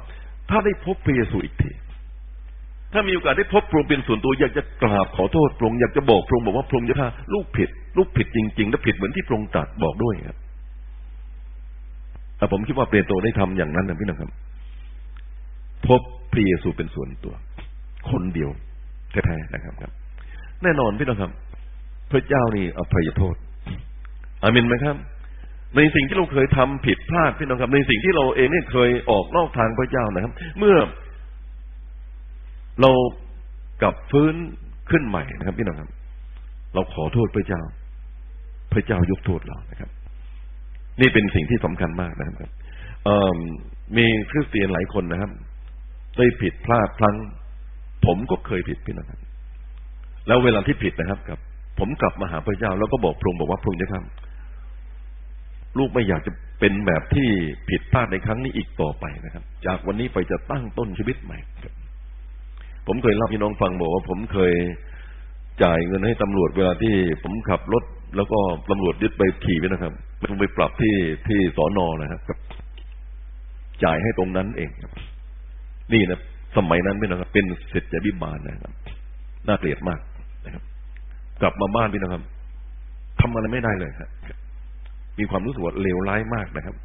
[0.50, 1.72] ถ้าได้พบพระเยซูอีกที
[2.94, 10.38] ถ้ามีโอกาสได้พบพระองค์เป็นส่วนตัวอยากจะกราบขอโทษพระองค์อยากจะบอกพระองค์บอกว่าพระองค์จะฆ่าลูกผิด ลูกผิดจริงๆและผิดเหมือนที่พระองค์ตรัสบอกด้วยครับ
[12.38, 14.32] แต่ผมคิดว่าเปโตรได้ทำอย่างนั้นนะพี่น้องครับ
[15.88, 16.02] พบ
[16.32, 17.34] พระเยซูเป็นส่วนตัว
[18.10, 18.50] คนเดียว
[19.12, 19.92] แท้ๆนะครับครับ
[20.64, 21.32] แน่นอนพี่น้องครับ
[22.12, 23.36] พระเจ้านี่อภัยโทษ
[24.44, 24.96] อามินไหมครับ
[25.76, 30.76] ในสิ่งที่เราเคยทำผิดพลาดพี่น้องครับ ในสิ่งที่เราเองเนี่ยเคยออกนอกทางพระเจ้านะครับ เมื่อ
[32.82, 32.92] เรา
[33.82, 34.36] กลับฟื้น
[34.90, 35.90] ขึ้นใหม่นะครับพี่น้องครับ
[36.74, 37.62] เราขอโทษพระเจ้า
[38.74, 39.90] พระเจ้ายกโทษเรานะครับ
[41.02, 42.52] นี่เป็นสิ่งที่สำคัญมากนะครับ
[43.98, 45.32] มีคริสเตียนหลายคนนะครับ
[46.18, 47.16] ได้ผิดพลาดพลั้ง
[48.06, 49.20] ผมก็เคยผิดพี่น้องครับ
[50.28, 51.40] แล้วเวลาที่ผิดนะครับกับ
[51.80, 57.28] ผมกลับมาหาพระเจ้า แล้วก็บอกพระองค์บอกว่าพระองค์จะทำลูกไม่อยากจะเป็นแบบที่
[57.70, 61.40] ผิดพลาดในครั้งนี้อีกต่อไปนะครับ จากวันนี้ไปจะตั้งต้นชีวิตใหม่
[62.88, 64.54] ผมเคยเล่าพี่น้องฟังบอกว่าผมเคย
[65.64, 67.84] จ่ายเงินให้ตำรวจเวลาที่ผมขับรถ
[68.16, 68.40] แล้วก็
[68.72, 70.96] ตำรวจยึดไปขี่ไปนะครับมันไปปรับที่
[71.28, 72.38] ที่สอนอนะครับ
[73.84, 74.92] จ่ายให้ตรงนั้นเองครับ
[75.94, 76.20] นี่นะ
[76.58, 78.74] สมัยนั้นพี่นะครับ เป็นเศรษฐบิบาลนะครับ
[79.48, 80.00] น่าเกลียดมาก
[80.46, 80.64] นะครับ
[81.42, 82.24] กลับมาบ้านพี่นะครับ
[83.20, 84.10] ทำอะไรไม่ได้เลยครับ
[85.20, 86.76] มีความรู้สึกว่าเลวร้ายมากนะครับ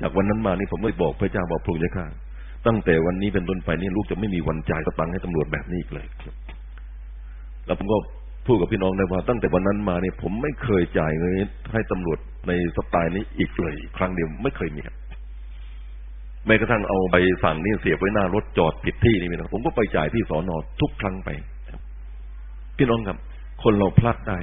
[0.00, 2.06] จากวันนั้นมานี่ผมไม่บอกพระเจ้าบอกพระองค์จะข้า
[2.66, 6.06] ตั้งแต่วันนี้เป็นต้นไปนี่ลูกจะไม่มีวันจ่ายสตังค์ให้ตำรวจแบบนี้อีกเลย
[7.66, 7.96] แล้วผมก็
[8.46, 11.32] พูดกับพี่น้องได้ว่าตั้งแต่วันนั้นมาเนี่ยผมไม่เคยจ่ายเงิน
[11.72, 12.18] ให้ตำรวจ
[12.48, 14.96] ในสไตล์นี้อีกเลย ครั้งเดียวไม่เคยมีครับ
[16.46, 21.28] แม้กระทั่งเอาใบสั่งนี่เสียไว้หน้ารถจอดผิดที่นี่นะผมก็ไปจ่ายที่สอนอทุกครั้งไป
[22.76, 23.18] พี่น้องครับ
[23.62, 24.38] คนเราพลาดได้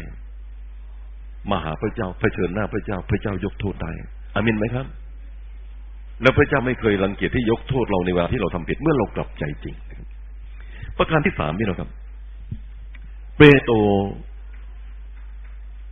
[1.51, 3.91] มาหาพระเจ้าเผชิญหน้าพระเจ้า พระเจ้ายกโทษได้
[4.36, 4.86] อามินไหมครับ
[6.21, 9.75] แล้วพระเจ้าไม่เคยรังเกียจที่ยกโทษเราในเวลาที่เราทำผิดเมื่อเรากลับใจจริง
[10.97, 11.89] ประการที่สามนี่นะครับ
[13.38, 13.75] เปโตร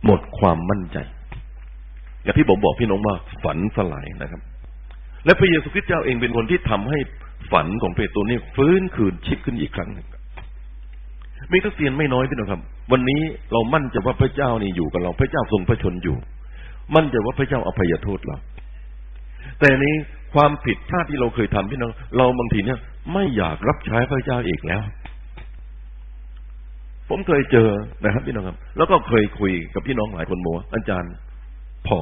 [0.04, 0.98] หมดความมั่นใจ
[2.22, 4.40] อย่างที่ผมบอกพี่น้องว่าฝันสลายนะครับ
[5.24, 6.98] และพระเยซูคริสต์เจ้าเองเป็นคนที่ทำให้
[7.52, 10.06] ฝันของเปโตรนี่ฟื้นคืนชิดขึ้นอีกครั้งหนึ่ง
[11.52, 12.60] มีคริสเตียนไม่น้อยพี่น้องครับ
[12.92, 13.20] วันนี้
[13.52, 16.16] เรามั่นใจว่าพระเจ้านี่อยู่กับเรา พระเจ้าทรงพระชนอยู่
[16.96, 18.36] มั่นใจว่าพระเจ้าอภัยโทษเรา
[19.60, 19.94] แต่นี้
[20.34, 22.78] ความผิดพลาดที่เราเคยทำพี่น้อง เราบางทีเนี่ย
[23.12, 24.82] ไม่อยากรับใช้พระเจ้าอีกแล้ว
[27.08, 27.68] ผมเคยเจอ
[28.04, 31.12] นะครับพี่น้องครับ แล้วก็เคยคุยกับพี่น้องหลายคนบอกว่าอาจารย์
[31.86, 31.98] พอ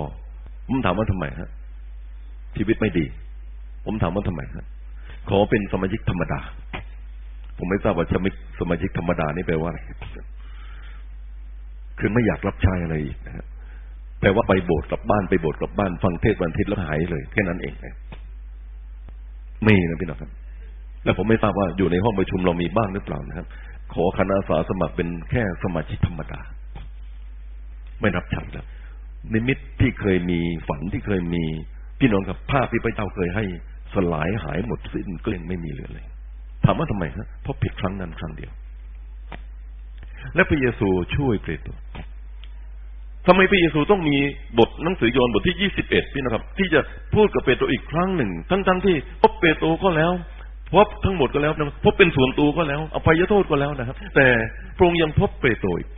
[0.68, 1.50] ผมถามว่าทำไมฮะ
[2.57, 3.05] ชีวิตไม่ดี
[3.87, 4.66] ผมถามว่าทำไมฮะ
[5.28, 6.40] ขอเป็นสมาชิกธรรมดา
[7.59, 9.81] ผมไม่ทราบว่าจะไม่สมาชิกธรรมดานี่แปลว่าอะไร
[11.98, 13.46] คือไม่อยากรับใช้อะไรอีกนะครับ
[14.22, 17.96] แปลว่าไปโบสถ์กลับบ้านไปโบสถ์กลับบ้านฟังเทศวันทิตย์แล้วหายเลยแค่นั้นเองนะ
[19.66, 20.30] มีนะพี่น้องครับ
[21.04, 23.46] แล้วผมไม่ทราบว่าอยู่ในห้องประชุมเรามีบ้างหรือเปล่านะครับ
[23.92, 26.40] ขอคณะสาสมัครเป็นแค่สมาชิกธรรมดา
[28.00, 28.66] ไม่รับใช้แล้ว
[29.32, 31.44] นิมิตที่เคยมีฝันที่เคยมี
[32.00, 33.44] พี่น้องกับภาพที่พระเจ้าเคยให้
[33.94, 36.06] สลายหายหมดสิ้นเกลี้ยงไม่มีเหลือเลย
[36.64, 38.52] ถามว่าทำไมฮะเพราะผิดครั้งนั้นครั้งเดียว
[40.35, 41.68] และพระเยซูช่วยเปรต
[43.26, 44.16] ทำไมพระเยซูต้องมี
[44.58, 46.80] บทหนังสือโยนบทที่ยี่สิบเอ็ดพี่นะครับ ที่จะ
[47.14, 50.12] พูดกับเปโตรอีกครั้งหนึ่ง ทั้งๆทที่พบเปโตรก็แล้ว
[50.74, 54.26] พบทั้งหมดก็แล้วนะพบเป็นส่วนตัวก็แล้วอภัยโทษก็แล้วนะครับ แต่
[54.76, 55.88] พระองค์ยังพบเปโตรอีก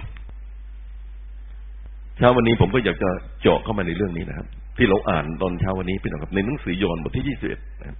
[2.18, 3.10] เช้าวันนี้ผมก็อยากจะ
[3.42, 7.98] เจาะเข้ามาในเรื่องนี้นะครับ ที่เราอ่านตอนเช้าวันนี้พี่น้องครับ ในหนังสือโยนบทที่ยี่สิบเอ็ดนะครับ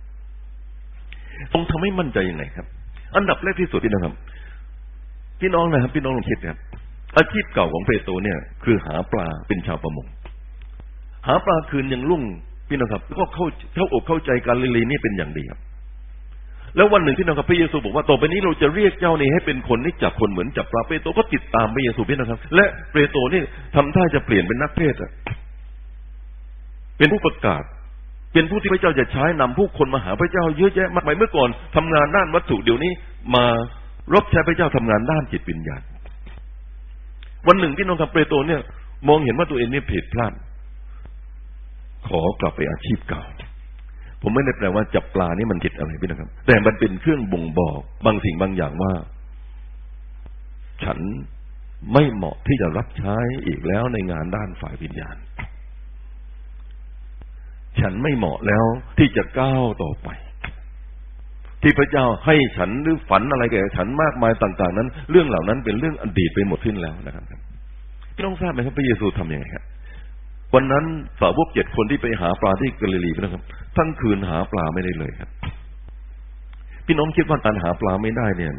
[1.53, 2.67] ทรงทำให้มั่นใจยังไงครับ
[3.17, 4.15] อันดับแรกที่สุดพี่น้องครับ
[5.41, 6.59] พี่น้องนะครับ พี่น้องลองคิดนะครับ
[7.17, 10.07] อาชีพเก่าของเปโตรเนี่ย คือหาปลาเป็นชาวประมง
[11.27, 12.23] หาปลาคืนยังลุ่ง
[12.69, 15.61] พี่น้องครับก็เข้าเข้าอกเข้าใจการลิลีนี่เป็นอย่างดีครับ
[16.77, 23.43] แล้ววันหนึ่งพี่น้องครับพระเยซูบอกว่าต่อไปนี้เราจะเรียกเจ้านี่ให้เป็นคนที่จับคนเหมือนจับปลาเปโตรก็ติดตามพระเยซูพี่น้องครับ และเปโตรนี่
[23.75, 25.13] ทำท่าจะเปลี่ยนเป็นนักเทศน์อะ
[26.99, 27.63] เป็นผู้ประกาศ
[28.33, 32.93] เป็นผู้ที่พระเจ้าจะใช้นำผู้คนมาหาพระเจ้าเยอะแยะมากมายเมื่อก่อนทำงานด้านวัตถุเดี๋ยวนี้
[33.35, 33.45] มา
[34.15, 35.83] รบใช้พระเจ้าทำงานด้านจิตวิญญาณ
[37.49, 38.61] วันหนึ่งพี่น้องครับเปโตรเนี่ย
[39.09, 40.33] มองเห็นว่าตัวเองเนี่ยผิดพลาด
[42.09, 43.23] ขอกลับไปอาชีพเก่า
[44.23, 48.93] ผมไม่ได้แปลว่าจับปลานี่มันผิดอะไรพี่นะครับ แต่มันเป็นเครื่องบ่งบอกบางสิ่งบางอย่างว่า
[50.83, 50.99] ฉัน
[51.93, 55.17] ไม่เหมาะที่จะรับใช้อีกแล้วในงานด้านฝ่ายวิญญาณ
[57.81, 58.65] ฉันไม่เหมาะแล้ว
[58.99, 60.09] ที่จะก้าวต่อไป
[61.65, 67.25] ที่พระเจ้าให้ฉันหรือฝันอะไรแก่ฉันมากมายต่าง ๆ นั้น เรื่องเหล่านั้นเป็นเรื่องอดีตไปหมดสิ้นแล้วนะครับ
[68.15, 69.65] พี่น้องทราบไหมครับพระเยซูทำยังไงครับ
[70.55, 70.85] วันนั้น
[71.21, 73.43] สาวกเจ็ดคนที่ไปหาปลาที่กาลิลีนะครับ
[73.77, 75.31] ทั้งคืนหาปลาไม่ได้เลยครับ
[76.87, 78.53] พี่น้องคิดว่าการหาปลาไม่ได้เนี่ย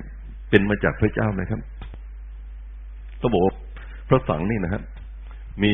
[0.50, 1.62] เป็นมาจากพระเจ้าไหมครับ
[3.22, 3.44] ต้งบอก
[4.10, 4.84] พระสังนี่นะครับ
[5.64, 5.74] มี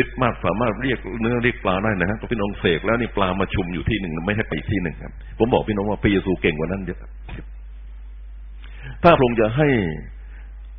[0.00, 6.98] ฤทธิ์มากสามารถเรียกเนื้อเรียกปลาได้นะฮะก็พี่น้องเสกแล้วนี่ปลามาชุมอยู่ที่หนึ่งไม่ให้ไปที่หนึ่งครับ ผมบอกพี่น้องว่าพระเยซูเก่งกว่านั้นเยอะ
[9.02, 9.68] ถ้าพระองค์จะให้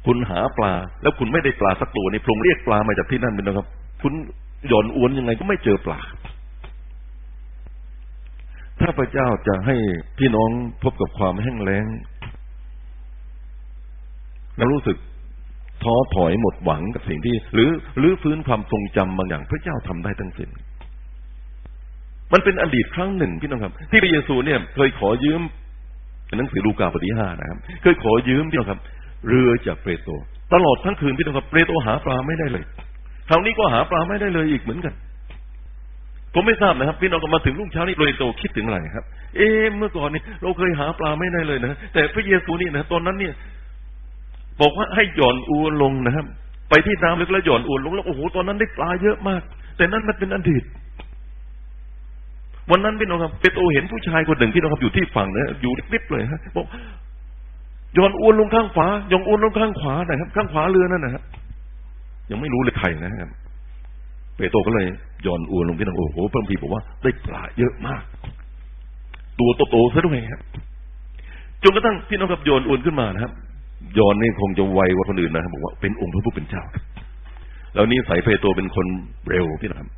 [0.05, 3.67] คุณหาปลา แล้วคุณไม่ได้ปลาสักตัวนี่พระองค์เรียกปลามาจากที่นั่นเป็นนะครับ
[4.01, 4.13] คุณ
[4.67, 5.99] หย่อนอวนยังไงก็ไม่เจอปลา
[8.79, 9.75] ถ้าพระเจ้าจะให้
[10.17, 10.49] พี่น้อง
[10.83, 11.85] พบกับความแห้งแล้ง
[14.57, 14.97] แล้วรู้สึก
[15.83, 20.49] ท้อถอยหมดหวังกับสิ่งที่ หรือหรือฟื้นความทรงจำบางอย่างพระเจ้าทำได้ทั้งสิ้น
[22.33, 25.41] มันเป็นอดีตครั้งหนึ่งพี่น้องครับ ที่พระเยซูเนี่ย เคยขอยืม
[26.37, 28.79] หนังสือลูกาบทที่ห้านะครับ เคยขอยืมพี่น้องครับ
[29.27, 30.11] เรือจากเปโตร
[30.53, 32.63] ตลอดทั้งคืนพี่น้องครับเปโตรหาปลาไม่ได้เลย
[33.29, 34.93] คราวนี้ก็หาปลาไม่ได้เลยอีกเหมือนกัน
[36.33, 43.33] ผมไม่ทราบนะครับ พี่น้องก็มาถึงรุ่งเช้านี้เปโตรคิดถึงอะไรครับ เอ๊เมื่อก่อนนี้เราเคยหาปลาไม่ได้เลยนะแต่พระเยซูนี่นะตอนนั้นเนี่ย
[44.61, 46.25] บอกว่าให้หย่อนอวนลงนะครับ
[46.69, 49.41] ไปที่น้ำลึกแล้วหย่อนอวนลงแล้วโอ้โหตอนนั้นได้ปลาเยอะมาก
[49.77, 50.63] แต่นั้นมันเป็นอดีต
[52.71, 56.65] วันนั้นพี่น้องครับเปโตรเห็นผู้ชายคนหนึ่งพี่น้องครับอยู่ที่ฝั่งนะอยู่ริบๆเลยฮะบอก
[57.95, 61.23] หย่อนอวนลงข้างขวาหย่อนอวนลงข้างขวานะครับ ข้างขวาเรือนั่นนะครับ
[62.29, 63.29] ยังไม่รู้เลยใครนะครับ
[64.37, 64.85] เปโตรก็เลย
[65.23, 68.03] หย่อนอวนลงพี่น้องโอ้โหพระพีบอกว่าได้ปลาเยอะมาก
[69.39, 70.41] ตัวโตๆซะด้วยครับ
[71.63, 73.31] จนกระทั่งพี่น้องครับโยนอวนขึ้นมานะครับ
[73.97, 76.63] ยอนนี่คงจะไวกว่าคนอื่นนะครับบอกว่าเป็นองค์พระผู้เป็นเจ้า
[77.73, 78.87] แล้วนี่ใส่เปโตรเป็นคน
[79.29, 79.89] เร็วพี่น้อง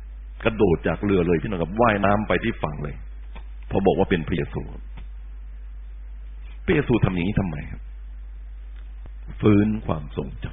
[0.44, 2.94] กระโดดจากเรือเลยพี่น้องครับว่ายน้ำไปที่ฝั่งเลย
[3.70, 4.62] พอบอกว่าเป็นพระเยซู
[6.64, 7.82] พระเยซูทำอย่างนี้ทำไมครับ
[9.40, 10.46] ฟื้นความทรงจ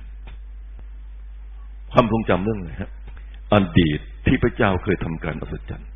[1.14, 2.92] ำความทรงจำเรื่องอะไรครับ
[3.54, 5.90] อดีตที่พระเจ้าเคยทำการอัศจรรย์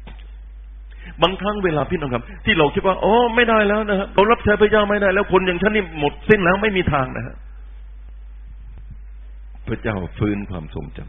[1.23, 7.35] บางครั้งเวลาพี่น้องครับ ที่เราคิดว่าโอ๋อไม่ได้แล้วนะครับเรารับใช้พระเจ้าไม่ได้ แล้วคนอย่างฉันนี่หมดสิ้นแล้วไม่มีทางนะฮะ
[9.67, 10.99] พระเจ้าฟื้นความทรงจ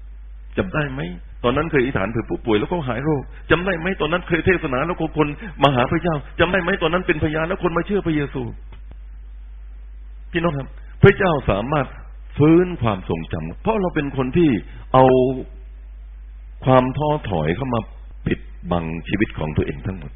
[0.00, 1.00] ำจำได้ไหม
[1.44, 5.28] ตอนนั้นเคยอธิษฐานเผื่อผู้ป่วยแล้วเขาหายโรคจำได้ไหมตอนนั้นเคยเทศนาแล้วคน
[5.62, 8.42] มาหาพระเจ้าจำได้ไหมตอนนั้นเป็นพยานแล้วคนมาเชื่อพระเยซู
[10.32, 10.68] พี่น้องครับ
[11.02, 11.86] พระเจ้าสามารถ
[12.38, 14.50] ฟื้นความทรงจำเพราะเราเป็นคนที่
[14.94, 15.04] เอา
[16.64, 17.80] ความท้อถอยเข้ามา
[18.72, 20.12] บังชีวิตของตัวเองทั้งหมด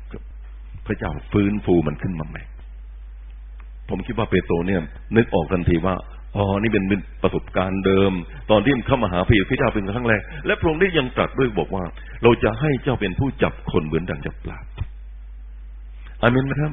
[0.86, 2.42] พระเจ้าฟื้นฟูมันขึ้นมาใหม่
[3.88, 4.80] ผมคิดว่าเปโตรเนี่ย
[5.16, 5.94] นึกออกทันทีว่า
[6.36, 6.84] อ๋อนี่เป็น
[7.22, 8.12] ประสบการณ์เดิม
[8.50, 11.84] ตอนที่เข้ามาหาพระเยซูเจ้าเป็นครั้งแรกและพระองค์ได้ยังตรัสด้วยบอกว่า
[12.22, 14.58] เราจะให้เจ้าเป็นผู้จับคนเหมือนดังจับปลา
[16.22, 16.72] อามินไหมครับ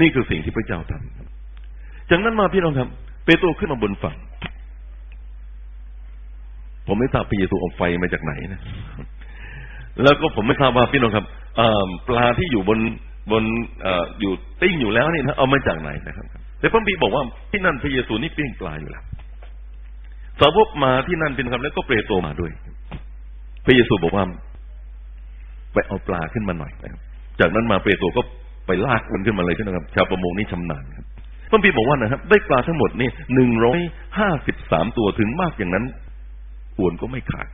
[0.00, 2.88] นี่คือสิ่งที่พระเจ้าทำจากนั้นมาพี่น้องครับ
[3.24, 4.16] เปโตรขึ้นมาบนฝั่ง
[6.86, 8.60] ผมไม่ทราบพระเยซูเอาไฟมาจากไหนนะ
[10.02, 11.24] แล้วก็ผมไม่ทราบว่าพี่น้องครับ
[12.08, 12.78] ปลาที่อยู่บน
[13.32, 13.44] บน
[14.20, 14.32] อยู่
[14.62, 16.26] ติ้งอยู่แล้วนี่นะเอามาจากไหนนะครับ
[16.60, 19.04] แต่พระบีบอกว่าที่นั่นพระเยซูนี่ปิ้งปลาอยู่แล้ว
[20.40, 22.50] สาวกมาที่นั่นเป็นครับแล้วก็เปรโตมาด้วย
[23.64, 24.24] พระเยซูบอกว่า
[25.72, 27.00] ไปเอาปลาขึ้นมาหน่อยนะครับ
[27.40, 28.22] จากนั้นมาเปโตรก็
[28.66, 31.06] ไปลากมันขึ้นมาเลยใช่ไหมครับ ชาวประมงนี่ชำนาญครับ
[31.50, 33.80] พระบีบอกว่านะครับ ได้ปลาทั้งหมดนี่หนึ่งร้อย
[34.18, 35.84] ห้าสิบสามตัวถึงมากอย่างนั้น
[36.78, 37.48] กวนก็ไม่ขาด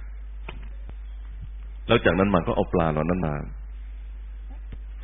[1.86, 3.34] แล้วจากนั้นมาก็เอาปลาเหล่านั้นมา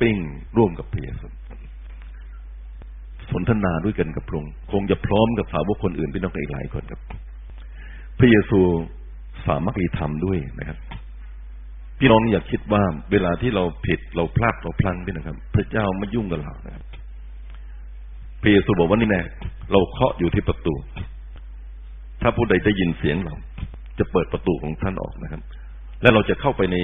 [0.01, 0.17] ปิ้ง
[0.57, 1.27] ร่วมกับพระเยซู
[3.31, 7.01] สนทนาด้วยกันกับพระองค์คงจะพร้อมกับสาวกคนอื่นพี่น้องอีกหลายคนครับ
[8.19, 8.59] พระเยซู
[9.47, 10.77] สามารถีธรรมด้วยนะครับ
[11.99, 16.83] พี่น้องอย่าคิดว่าเวลาที่เราผิดเราพลาดเราพลั้งพี่นะครับ พระเจ้าไม่ยุ่งกับเรานะครับ
[18.41, 19.21] พระเยซูบอกว่านี่แน่
[19.71, 20.73] เราเคาะอยู่ที่ประตู
[22.21, 23.35] ถ้าผู้ใดได้ยินเสียงเรา
[23.99, 25.41] จะเปิดประตูของท่านออกนะครับ
[26.03, 26.77] และเราจะเข้าไปใน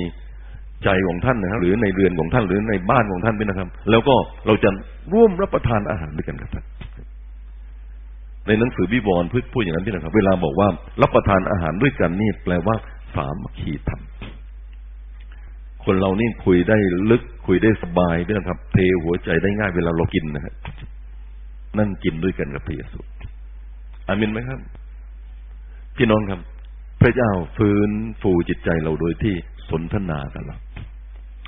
[0.83, 4.69] ใจของท่านนะครับหรือในเรือนของท่านหรือในบ้านของท่านด้วยนะครับ แล้วก็เราจะ
[5.13, 6.65] ร่วมรับประทานอาหารด้วยกันครับท่าน
[8.47, 10.67] ในหนังสือวิวรณ์พูดอย่างนั้นพี่นะครับ เวลาบอกว่า
[11.01, 12.75] รับประทานอาหารด้วยกันนี่แปลว่า
[13.15, 14.01] สามัคคีธรรม
[15.85, 16.77] คนเรานี่คุยได้
[17.09, 20.53] ลึกคุยได้สบายพี่นะครับ เทหัวใจได้ง่ายเวลาเรากินนะครับ
[21.77, 22.99] นั่งกินด้วยกันกับพระเยซู
[24.07, 24.59] อามินไหมครับ
[25.97, 26.39] พี่น้องครับ
[27.01, 27.89] พระเจ้าฟื้น
[28.21, 29.35] ฟูจิตใจเราโดยที่
[29.69, 30.57] สนทนากันเรา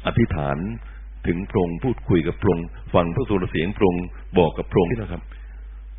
[0.05, 0.57] อธิษฐาน
[1.27, 4.05] ถึงพระองค์พูดคุยกับพระองค์ฟังพระสุรเสียงพระองค์
[4.39, 5.23] บอกกับพระองค์พี่น้องครับ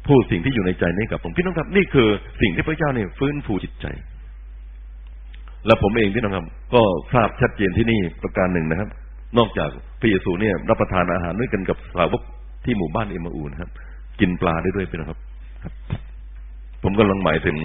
[0.09, 2.09] พูดสิ่งที่อยู่ในใจนี้กับผมพี่น้องครับ นี่คือ
[2.41, 3.87] สิ่งที่พระเจ้าเนี่ยฟื้นฟูจิตใจ
[5.67, 8.89] และผมเองพี่น้องครับ ก็ทราบชัดเจนที่นี่ประการหนึ่งนะครับ
[9.39, 12.23] นอกจากพระเยซูเนี่ยรับประทานอาหารด้วยกันกับสาวก
[12.65, 13.71] ที่หมู่บ้านเอมาอูนะครับ
[14.21, 15.19] กินปลาได้ด้วยพี่น้องครับ
[16.83, 17.57] ผมกำลังหมายถึง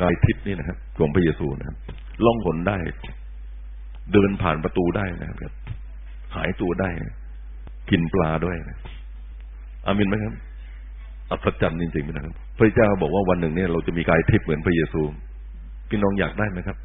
[0.00, 1.76] กายทิพย์นี่นะครับของพระเยซูนะครับ
[2.24, 2.78] ล่องหนได้
[4.12, 5.52] เดินผ่านประตูได้นะครับ
[6.34, 6.90] หายตัวได้
[7.90, 8.78] กินปลาด้วยนะ
[9.86, 10.34] อามินไหมครับ
[11.30, 15.02] อัศจรรย์จริงๆนะครับ พระเจ้าบอกว่าวันหนึ่งเนี่ยเราจะมีกายทิพย์เหมือนพระเยซู
[15.88, 16.76] พี่น้องอยากได้ไหมครับ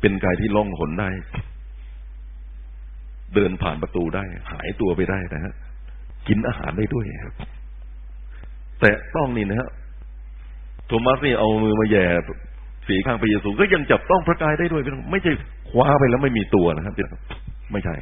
[0.00, 1.10] เป็นกายที่ล่องหนได้
[3.34, 5.54] เดินผ่านประตูได้ หายตัวไปได้นะฮะ
[6.28, 7.34] กินอาหารได้ด้วยครับ
[8.80, 9.68] แต่ต้องนี่นะฮะ
[10.90, 12.04] โทมัสนี่เอามือมาแย่
[12.86, 15.32] ฝีข้างพระเยซูก็ยังจับต้องพระกายได้ด้วย ไม่ใช่
[15.70, 16.94] คว้าไปแล้วไม่มีตัวนะครับ
[17.72, 17.94] ไม่ใช่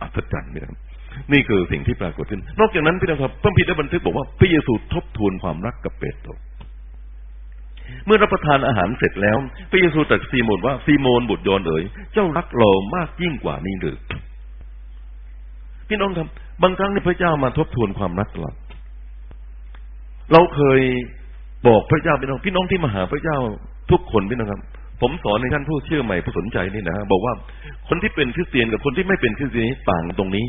[0.00, 0.78] อัศจรรย์นะครับ
[1.32, 6.30] นี่คือสิ่งที่ปรากฏขึ้น นอกจากนั้นพี่น้องครับพระพิได้บันทึกบอกว่าพระเยซูทบทวนความรักกับเปโตร
[8.06, 9.36] เมื่อรับประทานอาหารเสร็จแล้ว
[9.70, 13.98] พระเยซูตรัสซีโมนว่าซีโมนบุตรยอนเอ๋ยเจ้ารักเรามากยิ่งกว่านี้หรือ
[15.88, 16.28] พี่น้องครับ
[16.62, 18.50] บางครั้งที่พระเจ้ามาทบทวนความรักเรา
[20.32, 20.80] เราเคย
[21.66, 23.38] บอกพระเจ้าพี่น้องพี่น้องที่มาหาพระเจ้า
[23.90, 24.60] ทุกคนพี่น้องครับ
[25.02, 27.32] ผมสอนในท่านผู้เชื่อใหม่ผู้สนใจนี่นะบอกว่า
[27.88, 30.46] คนที่เป็นคริสเตียนกับคนที่ไม่เป็นคริสเตียนต่างตรงนี้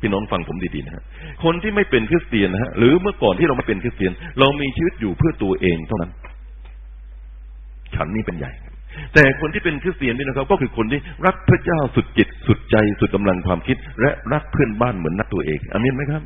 [0.00, 1.02] พี่น้องฟังผมดีๆนะฮะ
[1.44, 6.12] คนที่ไม่เป็นคริสเตียนนะฮะหรือเมื่อก่อนที่เรามาเป็นคริสเตียน เรามีชีวิตอยู่เพื่อตัวเองเท่านั้น
[7.94, 8.52] ฉันนี่เป็นใหญ่
[9.14, 16.22] แต่คนที่เป็นคริสเตียนนี่นะครับ ก็คือคนที่รักพระเจ้าสุดจิตสุดใจสุดกำลังความคิด และรักเพื่อนบ้านเหมือนนักตัวเองอามินไหมครับ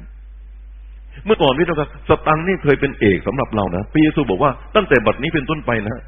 [1.26, 6.02] เมื่อก่อนพี่น้องครับสตังนี่เคยเป็นเอกสำหรับเรานะปีเยซูบอกว่าตั้งแต่บัดนี้เป็นต้นไปนะ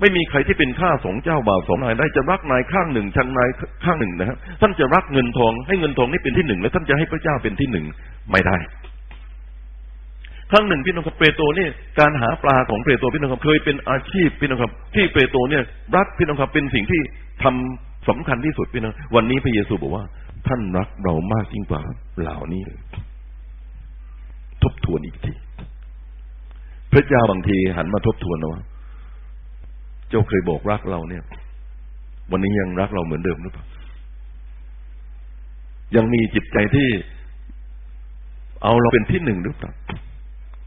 [0.00, 3.48] ไม่มีใครที่เป็นข้าสองเจ้าบ่าวสองนายได้จะรักนายข้างหนึ่งชังนาย
[3.84, 7.84] ข้างหนึ่งนะครับท่านจะรักเงินทองให้เงินทองนี่เป็นที่หนึ่งและท่านจะให้พระเจ้าเป็นที่หนึ่ง
[8.30, 8.58] ไม่ได้
[10.50, 15.62] ครั้งหนึ่งพี่น้องครับเปโตรเนี่ยการหาปลาของเปโตรพี่น้องครับเคยเป็นอาชีพพี่น้องครับ ที่เปโตรเนี่ย
[15.96, 17.00] รักพี่น้องครับเป็นสิ่งที่
[17.42, 20.04] ทำสำคัญที่สุดพี่น้องวันนี้พระเยซูบอกว่า
[20.46, 21.82] ท่านรักเรามากยิ่งกว่า
[22.20, 22.78] เหล่านี้เลย
[24.62, 25.32] ทบทวนอีกที
[26.92, 28.62] พระเจ้าบางทีหันมาทบทวนว่า
[30.08, 31.24] เจ้าเคยบอกรักเราเนี่ย
[32.30, 33.64] วันนี้ยังรักเราเหมือนเดิมหรือเปล่า
[35.96, 36.88] ยังมีจิตใจที่
[38.62, 39.72] เอาเราเป็นที่หนึ่งหรือเปล่า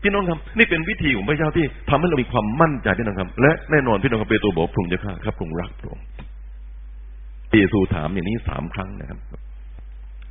[0.01, 6.05] พี่น้องครับนี่เป็นวิธีของพระเจ้าที่ทำให้เรามีความมั่นใจพี่น้องครับ และแน่นอนพี่น้องครับเปโตรบอกพระองค์จะฆ่าครับพระองค์รักพระองค์
[7.57, 9.19] เยซูถามอย่างนี้สามครั้งนะครับ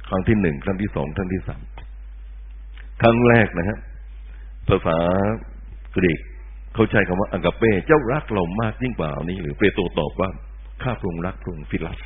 [0.08, 1.60] ครั้งที่หนึ่งครั้งที่สองครั้งที่สาม
[3.02, 3.78] ครั้งแรกนะฮะ
[4.68, 4.96] ภาษา
[5.96, 6.18] กรีก
[6.74, 10.28] เขาใช้คำว่าอากาเป้เจ้ารักเรามากยิ่งกว่านี้ หรือเปโตรตอบว่า
[10.82, 11.98] ข้าพระองค์รักพระองค์ฟิลัส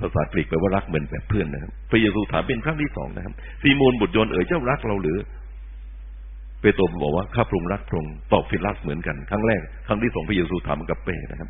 [0.00, 5.18] ภาษากรีกแปลว่ารักเหมือนแบบเพื่อนนะครับพระเยซูถามเป็นครั้งที่สองนะครับซีโมนบุตรยอห์นเอ๋ยเจ้ารักเราหรือ
[6.60, 11.48] เปโตรบอกว่าข้าพระองค์รักพระองค์ตอบฟิลัสเหมือนกันครั้งแรกครั้งที่สองพระเยซูถามอังกาเป้นะครับ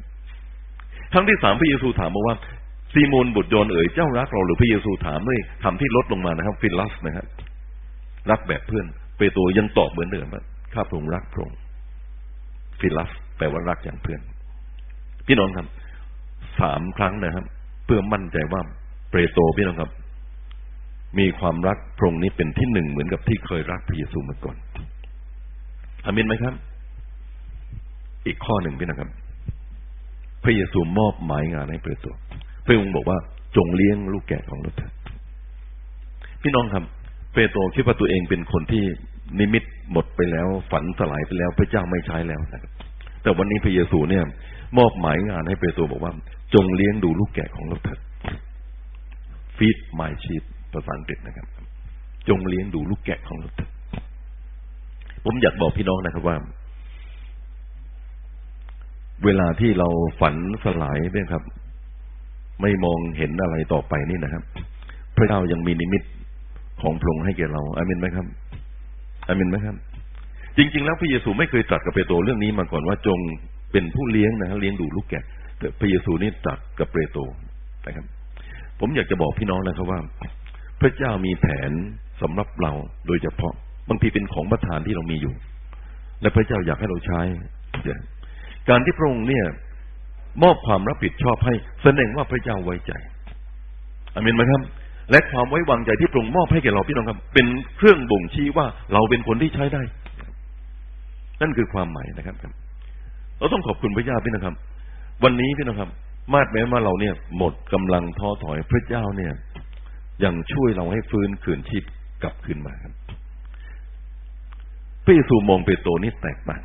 [1.12, 2.36] ครั้งที่สามพระเยซูถามบอกว่า
[2.92, 7.26] ซีโมนบุตรยนเอ๋ยเจ้ารักเราหรือพระเยซูถามด้วยคำที่ลดลงมานะครับ ฟิลัสนะครับ
[8.30, 8.86] รักแบบเพื่อน
[9.18, 10.42] เปโตรยังตอบเหมือนเดิมว่า
[10.74, 11.58] ข้าพระองค์รักพระองค์
[12.80, 14.20] ฟิลัสแปลว่ารักอย่างเพื่อน
[15.26, 15.66] พี่น้องครับ
[16.60, 17.44] สามครั้งนะครับ
[17.86, 18.62] เพื่อมั่นใจว่า
[19.10, 19.90] เปโตรพี่น้องครับ
[21.18, 24.56] มีความรักพระองค์นี้เป็นที่หนึ่งเหมือนกับที่เคยรักพระเยซูมาก่อน
[26.04, 26.54] อามินไหมครับ
[28.26, 29.10] อีกข้อหนึ่งพี่นะครับ
[30.44, 32.08] พระเยซูมอบหมายงานให้เปโตร
[32.66, 33.18] พระองค์บอกว่า
[33.56, 34.92] จงเลี้ยงลูกแกะของเราเถิด
[36.42, 36.84] พี่น้องครับ
[37.34, 38.84] เปโตรคิดว่าตัวเองเป็นคนที่
[39.38, 42.72] นิมิตหมดไปแล้ว ฝันสลายไปแล้ว พระเจ้าไม่ใช้แล้วนะครับ
[43.22, 44.24] แต่วันนี้พระเยซูเนี่ย
[44.78, 46.12] มอบหมายงานให้เปโตรบอกว่า
[46.54, 47.98] จงเลี้ยงดูลูกแกะของเราเถิด
[49.56, 50.42] feed my sheep
[50.72, 51.46] ภาษาอังกฤษนะครับ
[52.28, 53.70] จงเลี้ยงดูลูกแกะของเราเถิด
[55.24, 56.36] ผมอยากบอกพี่น้องนะครับว่า
[59.24, 59.88] เวลาที่เรา
[60.20, 61.42] ฝันสลายเนี่ยครับ
[62.62, 64.44] ไม่มองเห็นอะไรต่อไปนี่นะครับ
[65.16, 66.02] พระเจ้ายังมีนิมิต
[66.82, 68.26] ของพระองค์ให้แก่เราอามินไหมครับ
[69.28, 69.76] อามินไหมครับ
[70.56, 73.18] จริง ๆ แล้วพระเยซูไม่เคยตรัสกับเปโตรเรื่องนี้มาก่อนว่าจง
[73.72, 75.24] เป็นผู้เลี้ยงนะเลี้ยงดูลูกแกะ
[75.58, 77.20] แต่พระเยซูนี่ตรัสกับเปโตร
[77.86, 78.06] นะครับ
[78.80, 80.00] ผมอยากจะบอกพี่น้องนะครับว่า
[80.80, 81.70] พระเจ้ามีแผน
[82.22, 82.72] สำหรับเรา
[83.06, 83.54] โดยเฉพาะ
[83.88, 85.34] บางทีเป็นของประทานที่เรามีอยู่
[86.20, 87.20] และพระเจ้าอยากให้เราใช้
[88.68, 89.46] การที่พระองค์เนี่ย
[90.42, 92.92] มอบความรับผิดชอบให้แสดงว่าพระเจ้าไว้ใจ
[94.14, 94.62] อามินไหมครับ
[95.10, 99.82] และความไว้วางใจที่พระองค์มอบให้แก่เราพี่น้องครับ เป็นเครื่องบ่งชี้ว่าเราเป็นคนที่ใช้ได้
[101.40, 102.36] นั่นคือความหมายนะครับ
[103.38, 104.54] เราต้องขอบคุณพระเจ้าพี่นะครับ
[105.24, 105.90] วันนี้พี่นะครับ
[106.32, 109.32] มาดแม้ว่าเราเนี่ย หมดกำลังท้อถอยพระเจ้าเนี่ย
[110.24, 111.84] ยังช่วยเราให้ฟื้นคืนชีพ
[112.22, 112.92] กลับคืนมาครับ
[115.04, 116.62] พระเยซูมองเปโตรนี่แตกต่าง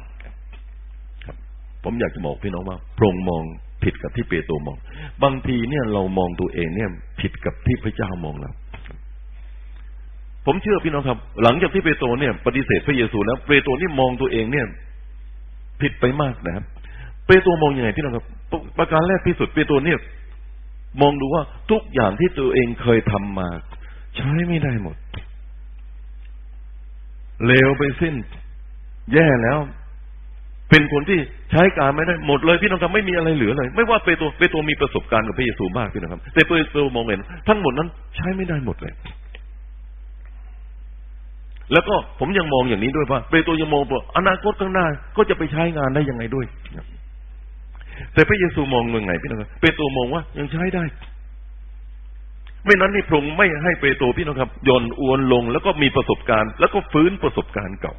[1.25, 1.35] ครับ
[1.83, 3.43] ผมอยากจะบอกพี่น้องว่าพระองค์มอง
[3.83, 4.77] ผิดกับที่เปโตรมอง
[5.23, 6.89] บางทีเนี่ยเรามองตัวเองเนี่ย
[7.21, 8.51] ผิดกับที่พระเจ้ามองเรา
[10.45, 14.65] ผมเชื่อพี่น้องครับ หลังจากที่เปโตรเนี่ย ปฏิเสธพระเยซูแล้วเปโตรนี่มองตัวเองเนี่ย
[15.81, 16.65] ผิดไปมากนะครับ
[17.27, 18.25] เปโตรมองอยังไงพี่น้องครับ
[18.77, 19.99] ประการแรกที่สุดเปโตรเนี่ย
[21.01, 23.49] มองดูว่าทุกอย่างที่ตัวเองเคยทำมา
[24.15, 24.95] ใช้ไม่ได้หมด
[27.45, 28.15] เลวไปสิ้น
[29.13, 29.59] แย่แล้ว
[30.69, 31.19] เป็นคนที่
[31.51, 38.93] ใช้การไม่ได้หมดเลยพี่น้องครับไม่มีอะไรเหลือเลย ไม่ว่าเปโตรเปโตรมีประสบการณ์กับพระเยซูมากพี่น้องครับ แต่เปโตรมองเห็นทั้งหมดนั้นใช้ไม่ได้หมดเลย
[41.73, 44.85] แล้วก็ผมยังมองอย่างนี้ด้วยว่าเปโตรยังมองว่าอนาคตข้างหน้า
[45.17, 46.45] ก็จะไปใช้งานได้ยังไงด้วย
[48.13, 50.83] แต่พระเยซูมองยังไงพี่น้องครับเปโตรมองว่ายังใช้ได้
[52.65, 57.95] ไม่นั้นนี่พระองค์ไม่ให้เปโตรพี่น้องครับย่อนอวนลง แล้วก็มีประสบการณ์ แล้วก็ฟื้นประสบการณ์เก่า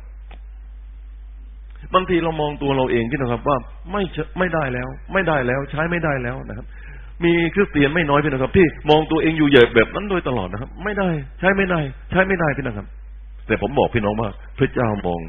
[1.94, 3.58] บางทีเรามองตัวเราเองพี่น้องครับ ว่า
[3.92, 4.02] ไม่
[4.38, 6.66] ไม่ได้แล้ว ไม่ได้แล้ว ใช้ไม่ได้แล้วนะครับ
[7.24, 11.08] มีคริสเตียนไม่น้อยพี่น้องครับ ที่มองตัวเองอยู่เหยียบแบบนั้นโดยตลอดนะครับ ไม่ได้
[11.40, 12.86] ใช้ไม่ได้ ใช้ไม่ได้พี่น้องครับ
[13.46, 15.20] แต่ผมบอกพี่น้องว่า พระเจ้ามอง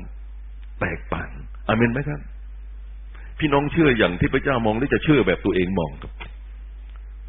[0.79, 1.29] แตกต่าง
[1.67, 2.19] อามินไหมครับ
[3.39, 6.11] พี่น้องเชื่ออย่างที่พระเจ้ามองหรือจะเชื่อแบบตัวเองมองครับ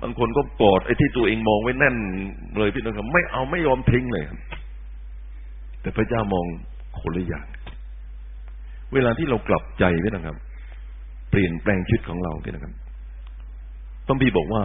[0.03, 1.97] บางคนก็กอดไอ้ที่ตัวเองมองไว้แน่น
[2.59, 4.25] เลยพี่น้องครับ ไม่เอาไม่ยอมทิ้งเลย
[5.81, 6.47] แต่พระเจ้ามอง
[7.01, 7.47] คนละอย่าง
[8.95, 10.37] เวลาที่เรากลับใจพี่น้องครับ
[11.31, 12.75] เปลี่ยนแปลงชีวิตของเราพี่น้องครับ
[14.09, 14.63] ต้องพี่บอกว่า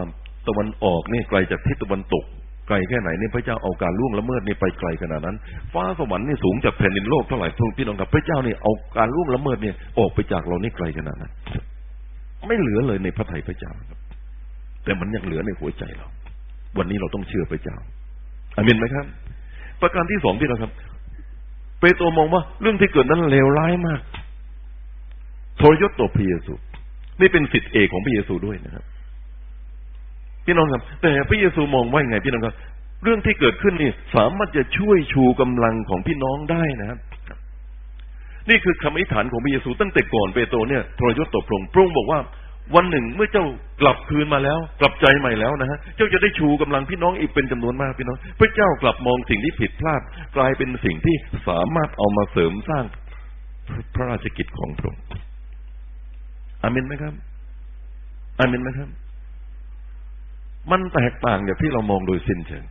[0.48, 2.24] ตะวันออกนี่ไกลจากทิศตะวันตก
[2.68, 5.36] ไกลแค่ไหนนี่พระเจ้าเอาการล่วงละเมิดนี่ไปไกลขนาดนั้น
[5.74, 7.48] ฟ้าสวรรค์นี่สูงจากแผ่นดินโลกเท่าไหร่
[7.78, 11.32] พี่น้องครับพระเจ้าเนี่ยเอาการล่วงละเมิดเนี่ยออกไปจากเรานี่ไกลขนาดนั้น
[12.46, 13.98] ไม่เหลือเลยในพระทัยพระเจ้าครับ
[14.84, 16.08] แต่มันยังเหลือในหัวใจเรา
[16.78, 17.76] วันนี้เราต้องเชื่อพระเจ้า
[18.56, 19.06] อามินไหมครับ
[19.82, 20.72] ประการที่สองที่เราครับ
[21.80, 24.00] เปโตรมองว่า เรื่องที่เกิดนั้นเลวร้ายมาก
[25.60, 26.52] ทรยศต่อพระเยซู
[27.20, 28.84] นี่เป็นสิทธิเอกของพระเยซูด้วยนะครับ
[30.46, 32.54] พี่น้องครับ แต่พระเยซูมองว่าไงพี่น้องครับ
[33.04, 36.98] เรื่องที่เกิดขึ้นนี่สามารถจะช่วยชูกำลังของพี่น้องได้นะครับ
[38.48, 42.20] นี่คือคำอธิษฐานของพระเยซูตั้งแต่ก่อนเปโตรเนี่ยทรยศต่อพระองค์พระองค์บอกว่า
[42.74, 43.44] วันหนึ่งเมื่อเจ้า
[43.82, 50.02] กลับคืนมาแล้ว กลับใจใหม่แล้วนะฮะเจ้าจะได้ชูกำลังพี่น้องอีกเป็นจำนวนมากพี่น้องพระเจ้ากลับมองสิ่งที่ผิดพลาด
[50.36, 51.16] กลายเป็นสิ่งที่
[51.48, 52.84] สามารถเอามาเสริมสร้าง
[53.94, 55.04] พระราชกิจของพระองค์
[56.62, 57.14] อามินไหมครับ
[58.38, 58.88] อามินไหมครับ
[60.70, 62.64] มันแตกต่างจากที่เรามองโดยสิ้นเชิง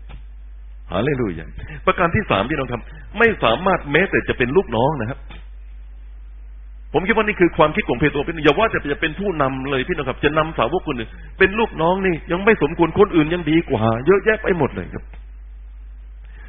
[0.92, 1.48] หาเลลูยา
[1.86, 5.20] ประการที่สามที่เราทำไม่สามารถแม้แต่จะเป็นลูกน้องนะครับ
[6.98, 15.04] ผมคิดว่านี่คือความคิดของเปโตรเป็นอย่าว่าจะจะเป็นผู้นำเลยพี่นะครับ จะนำสาวกคนหนึ่งเป็นลูกน้องนี่ยังไม่สมควรคนอื่นยังดีกว่า เยอะแยะไปหมดเลยครับ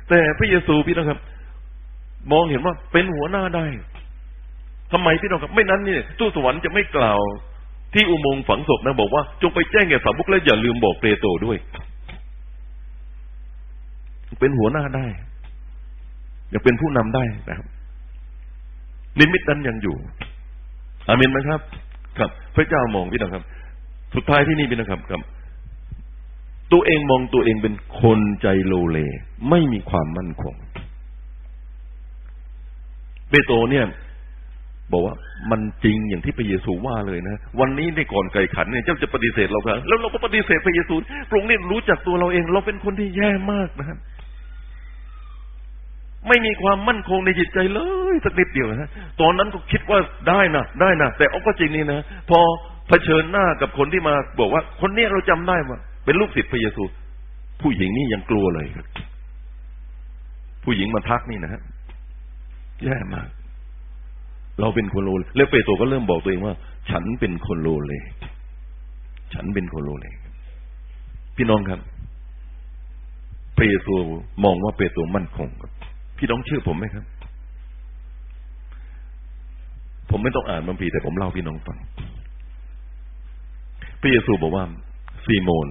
[0.08, 1.18] แต่พระเยซูพี่นะครับ
[2.32, 3.66] มองเห็นว่าเป็นหัวหน้าได้
[4.92, 7.20] ทำไมพี่น้องครับ ไม่นั้นนี่ตู้สวรรค์จะไม่กล่าว
[7.94, 11.58] ที่อุโมงค์ฝังศพนะบอกว่า จงไปแจ้งแก่สาวกและอย่าลืมบอกเปโตรด้วย
[14.40, 15.06] เป็นหัวหน้าได้
[16.50, 17.66] อยากเป็นผู้นำได้นะครับ
[19.18, 19.96] นิมิตนั้นยังอยู่
[21.08, 21.60] อามินไหมครับ
[22.18, 23.44] ครับ พระเจ้ามองพี่น้องครับ
[24.14, 25.22] สุดท้ายที่นี่พี่น้องครับครับ
[26.72, 28.98] ตัวเองมองตัวเองเป็นคนใจโลเล
[29.50, 30.54] ไม่มีความมั่นคง
[33.30, 33.86] เปโตรเนี่ย
[34.92, 35.14] บอกว่า
[35.50, 40.94] มันจริงอย่างที่พระเยซูว่าเลยนะ วันนี้ในก่อนไก่ขันเนี่ยเจ้าจะปฏิเสธเราครับแล้วเราก็ปฏิเสธพระเยซู
[41.28, 43.98] พระองค์นี่ยรู้จักตัวเราเอง เราเป็นคนที่แย่มากนะครับ
[46.28, 48.90] ไม่มีความมั่นคงในจิตใจเลย สักนิดเดียวนะ
[49.20, 49.98] ตอนนั้นก็คิดว่า
[50.28, 52.00] ได้นะได้นะแต่เอาก็จริงนี่นะ
[52.30, 52.38] พอ
[52.88, 56.82] เผชิญหน้ากับคนที่มาบอกว่า คนเนี้ยเราจำได้ว่าเป็นลูกศิษย์พระเยซู
[57.62, 58.86] ผู้หญิงนี่ยังกลัวเลยครับ
[60.64, 61.62] ผู้หญิงมาทักนี่นะฮะ
[62.84, 63.28] แย่มาก
[64.60, 66.54] เราเป็นคนโลเลแล้วเปโตรก็เริ่มบอกตัวเองว่า
[66.90, 67.92] ฉันเป็นคนโลเล
[69.34, 70.06] ฉันเป็นคนโลเล
[71.36, 71.80] พี่น้องครับ
[73.56, 73.92] เปโตร
[74.44, 75.72] มองว่าเปโตรมั่นคงครับ
[76.18, 77.04] พี่น้องเชื่อผมไหมครับ
[80.10, 81.78] ผมไม่ต้องอ่านพระคัมภีร์แต่ผมเล่าพี่น้องฟัง
[84.00, 84.64] พระเยซูบอกว่า
[85.24, 85.68] ซีโมน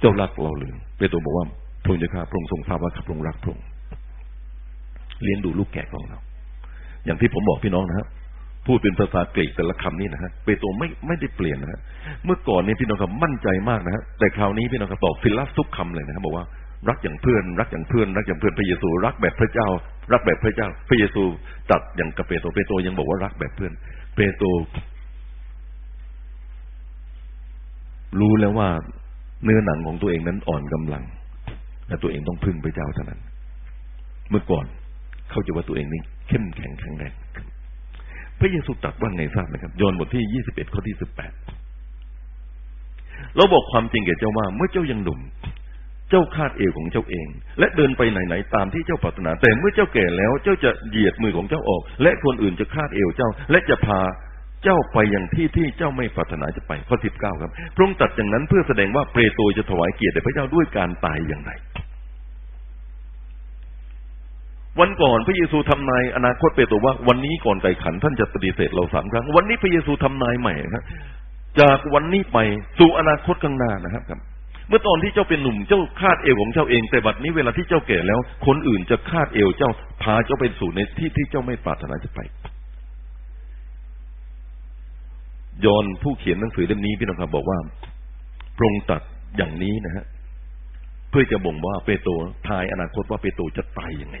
[0.00, 1.46] เจ้ารักเราหรือเปโตรบอกว่า
[1.82, 3.64] พระองค์จะข้าพระองค์ทรงทราบว่าข้าพระองค์รักพระองค์
[5.22, 6.18] เลี้ยงดูลูกแกะของเรา
[7.04, 8.06] อย่างที่ผมบอกพี่น้องนะฮะ
[8.66, 11.80] พูดเป็นภาษากรีกแต่ละคำนี่นะฮะเปโตรไม่ไม่ได้เปลี่ยนนะฮะ
[12.24, 16.46] เมื่อก่อนเนี่ยพี่น้องครับมั่นใจมากนะฮะแต่คราวนี้พี่น้องครับบอกฟิลัสทุกคำเลยนะครับบอกว่า
[16.88, 19.68] รักอย่างเพื่อน รักอย่างเพื่อน รักอย่างเพื่อนพระเยซู รักแบบพระเจ้า
[20.12, 21.22] รักแบบพระเจ้า พระเยซู
[21.70, 23.72] ตัดอย่างกับเปโตรเปโตรยังบอกว่ารักแบบเพื่อน
[24.16, 24.46] เปโตร
[28.20, 28.68] รู้แล้วว่า
[29.44, 31.04] เนื้อหนังของตัวเองนั้นอ่อนกำลัง
[31.88, 33.20] และตัวเองต้องพึ่งพระเจ้าเท่านั้น
[34.30, 34.66] เมื่อก่อน
[35.30, 37.12] เข้าใจว่าตัวเองนี่เข้มแข็งแข็งแรง
[38.40, 41.32] พระเยซูตรัสว่าไงทราบไหมครับยอห์นบทที่ยี่สิบเอ็ดข้อที่สิบแปด
[43.36, 45.20] เราบอกความจริงแก่เจ้าว่าเมื่อเจ้ายังหนุ่ม
[46.12, 47.26] จ้าคาดเอวของเจ้าเอง
[47.58, 54.00] และเดินไปไหนๆตามที่เจ้าปรารถนา แต่เมื่อเจ้าแก่แล้วเจ้าจะเหยียดมือของเจ้าออก และคนอื่นจะคาดเอวเจ้า และจะพา
[54.64, 61.50] เจ้าไปอย่างที่ที่เจ้าไม่ปรารถนาจะไปข้อสิบเก้าครับพระองค์ตรัสอย่างนั้นเพื่อแสดงว่าเปโตจะถวายเกียรติแด่พระเจ้าด้วยการตายอย่างไร
[64.80, 70.84] วันก่อนพระเยซูทำนายอนาคตเปโตรว่าวันนี้ก่อนไก่ขันท่านจะปฏิเสธเราสามครั้ง วันนี้พระเยซูทำนายใหม่ครับ
[71.60, 72.38] จากวันนี้ไป
[72.78, 74.20] สู่อนาคตข้างหน้านะครับ
[74.68, 79.70] เมื่อตอนที่เจ้าเป็นหนุ่มเจ้าคาดเอวของเจ้าเอง แต่บัดนี้เวลาที่เจ้าแก่แล้ว คนอื่นจะคาดเอวเจ้า
[80.02, 82.20] พาเจ้าไปสู่ในที่ที่เจ้าไม่ปรารถนาจะไป
[85.64, 87.58] ยอนผู้เขียนหนังสือเล่มนี้พี่น้องครับบอกว่า
[88.56, 89.02] พรงค์ตรัส
[89.36, 90.04] อย่างนี้นะฮะ
[91.10, 92.12] เพื่อจะบ่งว่าเปโตร
[92.48, 94.16] ทายอนาคตว่าเปโตรจะตายยังไง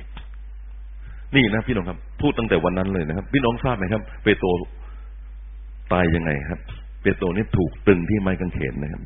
[1.36, 4.48] นี่นะพี่น้องครับ พูดตั้งแต่วันนั้นเลยนะครับ พี่น้องทราบไหมครับ เปโตร
[5.92, 6.60] ตายยังไงครับ
[7.02, 9.02] เปโตรนี่ถูกตึงที่ไม้กางเขนนะครับ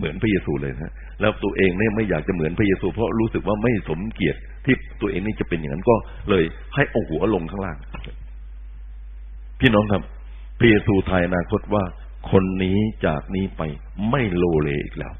[0.00, 5.94] เหมือนพระเยซูเลยนะแล้วตัวเองเนี่ยไม่อยากจะเหมือนพระเยซู เพราะรู้สึกว่าไม่สมเกียรติที่ตัวเองนี่จะเป็นอย่างนั้นก็
[6.30, 6.44] เลย
[6.74, 7.76] ให้เอาหัวลงข้างล่าง
[9.60, 10.02] พี่น้องครับ
[10.58, 11.84] พระเยซูทายอนาคตว่า
[12.30, 13.62] คนนี้จากนี้ไป
[14.10, 15.14] ไม่โลเลอีกแล้ว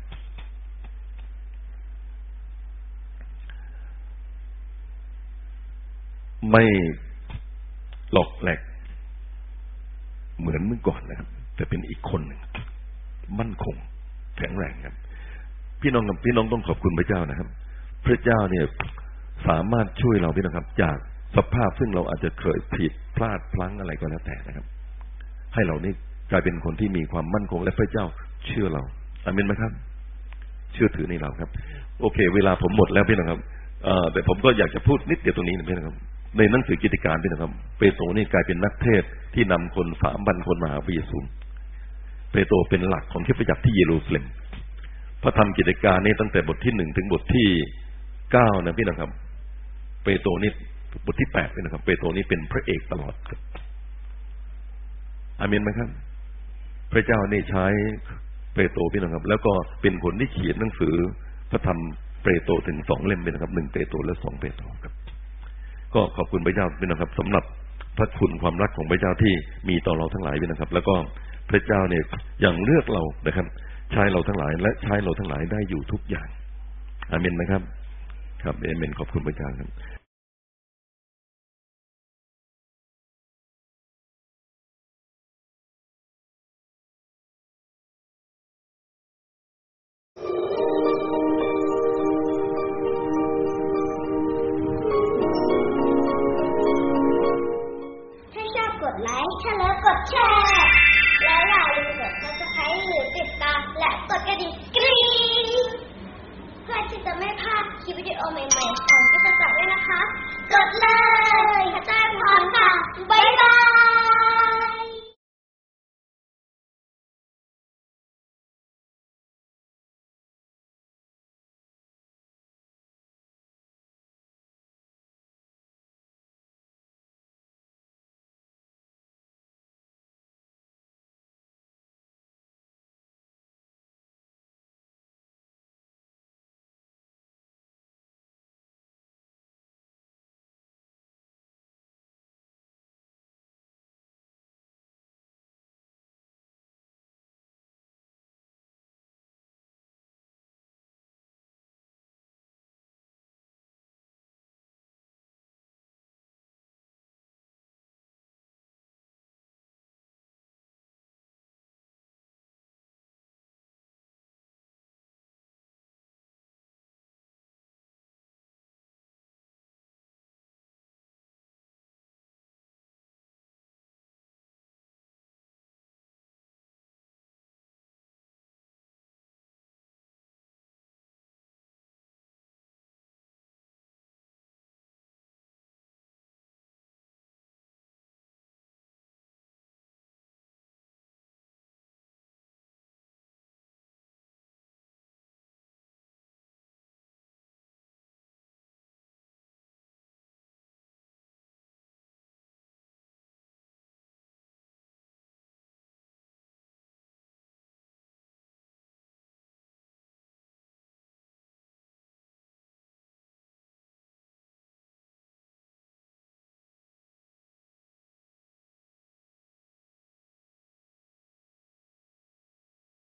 [6.51, 6.65] ไม่
[8.13, 8.61] หลอกแหลก
[10.41, 12.41] เหมือนเมื่อก่อนนะครับแต่เป็นอีกคนหนึ่ง
[13.39, 13.77] มั่นคง
[14.39, 14.95] แข็งแรงครับ
[15.83, 17.49] พี่น้องพี่น้องต้องขอบคุณพระเจ้านะครับ
[18.07, 18.65] พระเจ้าเนี่ย
[19.49, 20.97] สามารถช่วยเราพี่นะครับ จาก
[21.37, 24.65] สภาพซึ่งเราอาจจะเคยผิดพลาดพลั้งอะไรก็แล้วแต่นะครับ
[25.55, 25.93] ให้เรานี่
[26.31, 28.05] กลายเป็นคนที่มีความมั่นคงและพระเจ้า
[28.47, 28.83] เชื่อเรา
[29.25, 29.73] อามินไหมครับ
[30.73, 31.51] เชื่อถือในเราครับ
[32.01, 33.39] โอเค เวลาผมหมดแล้วพี่นะครับ
[34.13, 35.97] แต่ผมก็อยากจะพูดนิดเดียวตรงนี้นะพี่นะครับ
[36.37, 39.03] ในหนังสือกิจการพี่นะครับ เปโตรนี่กลายเป็นนักเทศ
[39.35, 41.19] ที่นำคนสามพันคนมาหาพระเยซู
[42.33, 44.25] เปโตรเป็นหลักของที่ประจักษ์ที่เยรูซาเล็ม
[45.23, 47.49] พระธรรมกิจการนี่ตั้งแต่บทที่หนึ่งถึงบทที่
[48.33, 49.11] เก้านะพี่นะครับ
[50.05, 50.51] เปโตรนี่
[51.07, 53.15] บทที่แปดพี่นะครับ เปโตรนี่เป็นพระเอกตลอด
[55.41, 55.89] อามินไหมครับ
[56.93, 57.67] พระเจ้านี่ใช้
[58.55, 60.95] เปโตรพี่นะครับ แล้วก็เป็นคนที่เขียนหนังสือ
[61.51, 61.79] พระธรรม
[62.23, 64.95] เปโตรถึงสองเล่มเป็นนะครับหนึ่งเปโตรและสองเปโตรครับ
[65.95, 67.45] ก็ขอบคุณพระเจ้าพี่นะครับสำหรับ
[67.99, 69.33] พระคุณความรักของพระเจ้าที่
[69.69, 70.95] มีต่อเราทั้งหลายพี่นะครับ แล้วก็
[71.51, 72.05] พระเจ้าเนี่ย
[72.41, 73.47] อย่างเลือกเรานะครับ
[73.93, 76.29] ใช้เราทั้งหลาย และใช้เราทั้งหลายได้อยู่ทุกอย่าง
[77.11, 77.63] อาเมนนะครับ
[78.45, 79.69] ครับเอเมนขอบคุณพระเจ้าครับ